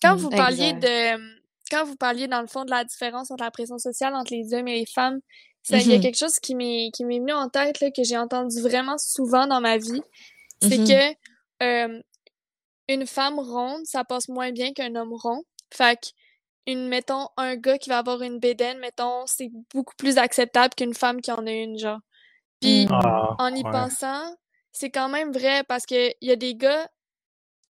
[0.02, 0.82] Quand Mm, vous parliez exact.
[0.82, 1.40] de
[1.70, 4.54] quand vous parliez dans le fond de la différence entre la pression sociale entre les
[4.54, 5.20] hommes et les femmes,
[5.68, 6.00] il y a Mhm.
[6.02, 9.46] quelque chose qui m'est qui m'est venu en tête là, que j'ai entendu vraiment souvent
[9.46, 10.02] dans ma vie,
[10.62, 10.86] c'est Mhm.
[10.88, 11.14] que
[11.62, 12.02] euh,
[12.88, 15.44] une femme ronde, ça passe moins bien qu'un homme rond.
[15.72, 16.08] Fait que
[16.70, 20.94] une mettons un gars qui va avoir une bédaine, mettons, c'est beaucoup plus acceptable qu'une
[20.94, 22.00] femme qui en a une genre.
[22.60, 22.88] Puis Mm.
[22.92, 23.70] Ah, en y ouais.
[23.70, 24.36] pensant,
[24.72, 26.88] c'est quand même vrai parce que il y a des gars,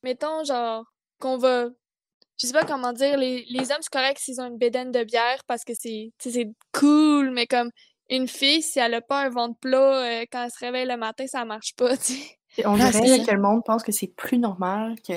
[0.03, 0.85] mettons, genre,
[1.21, 1.69] qu'on va.
[2.41, 5.05] Je sais pas comment dire, les, les hommes, c'est correct s'ils ont une bédaine de
[5.05, 6.13] bière parce que c'est
[6.73, 7.71] cool, mais comme
[8.09, 10.97] une fille, si elle a pas un ventre plat euh, quand elle se réveille le
[10.97, 12.15] matin, ça marche pas, tu
[12.65, 15.13] on dirait que le monde pense que c'est plus normal que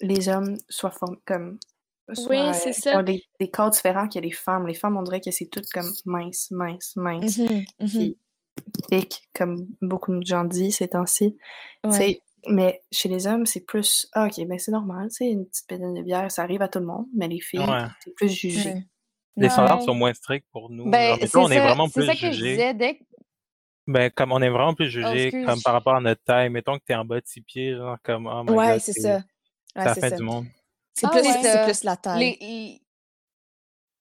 [0.00, 0.94] les hommes soient
[1.24, 1.58] comme
[2.28, 2.98] Oui, euh, c'est qui ça.
[2.98, 4.66] ont des, des corps différents que les femmes.
[4.66, 7.40] Les femmes, on dirait que c'est tout comme mince, mince, mince.
[7.78, 8.18] Puis
[8.88, 11.36] thick, comme beaucoup de gens disent ces temps-ci.
[11.84, 12.20] Ouais.
[12.48, 15.66] Mais chez les hommes, c'est plus Ah, ok, ben c'est normal, tu sais, une petite
[15.68, 17.86] pédale de bière, ça arrive à tout le monde, mais les filles, Ouais.
[18.02, 18.74] c'est plus jugé.
[19.36, 19.84] Les standards Ouais.
[19.86, 20.90] sont moins stricts pour nous.
[20.90, 22.50] Ben, c'est on est ça, vraiment plus ça que je jugé.
[22.52, 22.74] disais.
[22.74, 23.04] Dès que...
[23.86, 26.50] Ben, comme on est vraiment plus Oh, jugé, comme par rapport à notre taille.
[26.50, 28.92] Mettons que t'es en bas de six pieds, genre, comme, oh my Ouais, god, c'est
[28.92, 29.20] c'est ça.
[29.74, 30.16] c'est Ouais, la c'est fin ça.
[30.16, 30.46] du monde.
[30.94, 31.38] C'est Ah plus, ouais.
[31.42, 32.36] c'est plus la taille.
[32.40, 32.80] les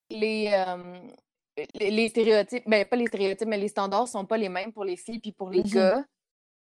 [0.10, 1.00] les euh,
[1.80, 4.84] les, les stéréotypes ben pas les stéréotypes mais les standards sont pas les mêmes pour
[4.84, 5.72] les filles puis pour les Mhm.
[5.74, 6.04] gars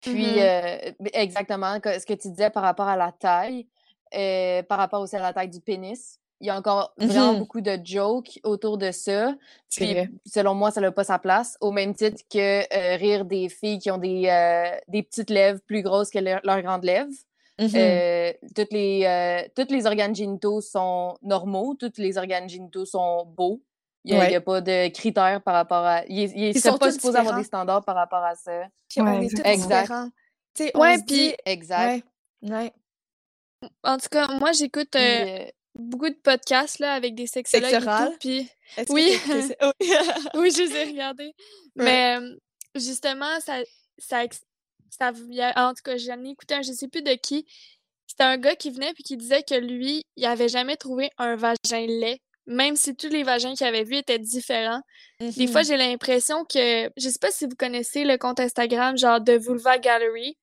[0.02, 3.68] puis euh, b- exactement ce que tu disais par rapport à la taille
[4.14, 7.40] euh, par rapport aussi à la taille du pénis il y a encore vraiment Mhm.
[7.40, 9.34] beaucoup de jokes autour de ça
[9.74, 10.10] puis vrai.
[10.26, 12.38] selon moi ça n'a pas sa place au même titre que
[12.76, 16.42] euh, rire des filles qui ont des euh, des petites lèvres plus grosses que leur-
[16.44, 17.10] leurs grandes lèvres
[17.60, 23.26] Euh, toutes les, euh, tous les organes génitaux sont normaux, tous les organes génitaux sont
[23.26, 23.64] beaux.
[24.04, 24.40] Il n'y a, Ouais.
[24.40, 26.06] pas de critères par rapport à.
[26.08, 28.62] Il, il, Ils sont pas supposé avoir des standards par rapport à ça.
[28.90, 29.82] Puis on Ouais, est tous exact.
[29.82, 30.10] différents.
[30.56, 31.36] Tu sais, on Ouais, puis- dit...
[31.46, 32.04] Exact.
[32.44, 32.74] Ouais, ouais.
[33.84, 35.46] En tout cas, moi, j'écoute Puis, euh,
[35.76, 39.12] beaucoup de podcasts là, avec des sexologues tout, puis Est-ce Oui.
[40.36, 40.52] Oui.
[40.56, 41.34] je les ai regardés.
[41.76, 42.18] Mais
[42.76, 43.58] justement, ça,
[43.98, 44.24] ça,
[44.90, 47.14] ça, il y a- en tout cas, j'en ai écouté un, je sais plus de
[47.14, 47.46] qui.
[48.08, 51.36] C'était un gars qui venait puis qui disait que lui, il avait jamais trouvé un
[51.36, 54.82] vagin laid, même si tous les vagins qu'il avait vus étaient différents.
[55.20, 55.48] Des Mhm.
[55.52, 59.34] fois, j'ai l'impression que, je sais pas si vous connaissez le compte Instagram, genre de
[59.34, 60.38] Vulva Gallery.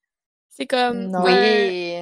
[0.51, 1.22] C'est comme Non.
[1.24, 2.01] oui.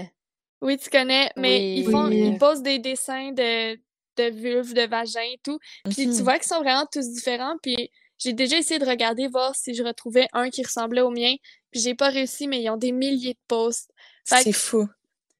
[0.60, 2.32] oui, tu connais, mais ils font, Oui.
[2.32, 3.74] ils posent des dessins de,
[4.16, 5.58] de vulves, de vagins et tout.
[5.84, 6.22] Puis tu Mhm.
[6.22, 7.56] vois qu'ils sont vraiment tous différents.
[7.62, 7.90] Puis
[8.22, 11.34] j'ai déjà essayé de regarder, voir si je retrouvais un qui ressemblait au mien.
[11.70, 13.90] Puis j'ai pas réussi, mais ils ont des milliers de posts.
[14.24, 14.88] C'est que- fou.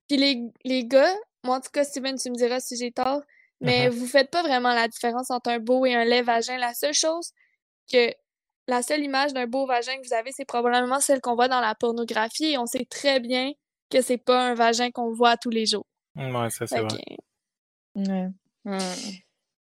[0.08, 1.14] Puis les, les gars,
[1.44, 3.22] moi en tout cas, Steven, tu me diras si j'ai tort,
[3.60, 6.58] mais vous faites pas vraiment la différence entre un beau et un laid vagin.
[6.58, 7.30] La seule chose
[7.90, 8.12] que
[8.68, 11.60] la seule image d'un beau vagin que vous avez, c'est probablement celle qu'on voit dans
[11.60, 13.52] la pornographie et on sait très bien
[13.90, 15.86] que c'est pas un vagin qu'on voit tous les jours.
[16.16, 16.98] Ouais, ça, c'est vrai.
[17.94, 18.28] Ouais.
[18.64, 18.78] Hmm.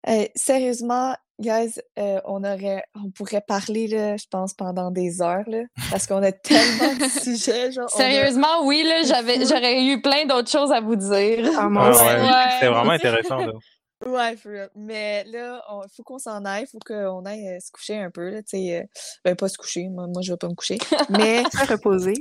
[0.05, 5.45] Hey, sérieusement, guys, euh, on aurait, on pourrait parler, là, je pense, pendant des heures,
[5.47, 10.01] là, parce qu'on a tellement de sujets, genre, a- Sérieusement, oui, là, j'avais, j'aurais eu
[10.03, 11.49] plein d'autres choses à vous dire.
[11.59, 12.51] Ah, ouais, Ouais.
[12.55, 13.53] C'était vraiment intéressant, là.
[14.07, 14.71] Ouais, for real.
[14.77, 18.13] Mais là, il faut qu'on s'en aille, il faut qu'on aille euh, se coucher un
[18.13, 18.85] peu, là, tu sais, euh,
[19.25, 20.79] ben, pas se coucher, moi, moi je vais pas me coucher,
[21.11, 22.15] mais, Se reposer.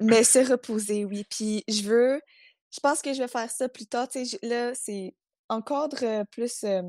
[0.00, 2.20] mais se reposer, oui, puis je veux,
[2.74, 5.14] je pense que je vais faire ça plus tard, tu sais, je- là, c'est
[5.50, 6.82] en cadre euh, plus euh,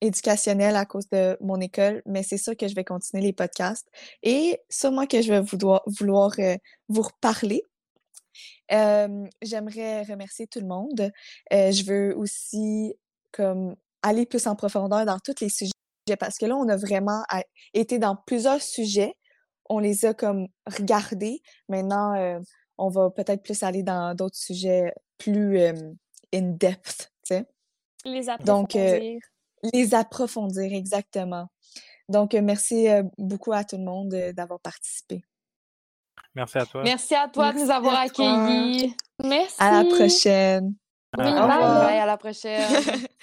[0.00, 3.88] éducationnel à cause de mon école, mais c'est sûr que je vais continuer les podcasts,
[4.22, 6.56] et sûrement que je vais vouloir, vouloir euh,
[6.88, 7.62] vous reparler.
[8.72, 11.10] Euh, j'aimerais remercier tout le monde.
[11.52, 12.94] Euh, je veux aussi
[13.32, 15.72] comme aller plus en profondeur dans tous les sujets
[16.18, 17.24] parce que là, on a vraiment
[17.72, 19.14] été dans plusieurs sujets.
[19.70, 21.40] On les a comme regardés.
[21.68, 22.38] Maintenant, euh,
[22.78, 25.58] on va peut-être plus aller dans d'autres sujets plus
[26.32, 27.46] in-depth, tu sais.
[28.04, 29.20] Les Donc, euh, approfondir.
[29.72, 31.48] Les approfondir, exactement.
[32.08, 35.24] Donc, euh, merci euh, beaucoup à tout le monde euh, d'avoir participé.
[36.34, 36.82] Merci à toi.
[36.82, 38.94] Merci à toi de nous avoir accueillis.
[39.22, 39.56] Merci.
[39.58, 40.74] À la prochaine.
[41.16, 41.40] Oui, Au bye.
[41.42, 41.86] revoir.
[41.86, 42.70] Bye, à la prochaine.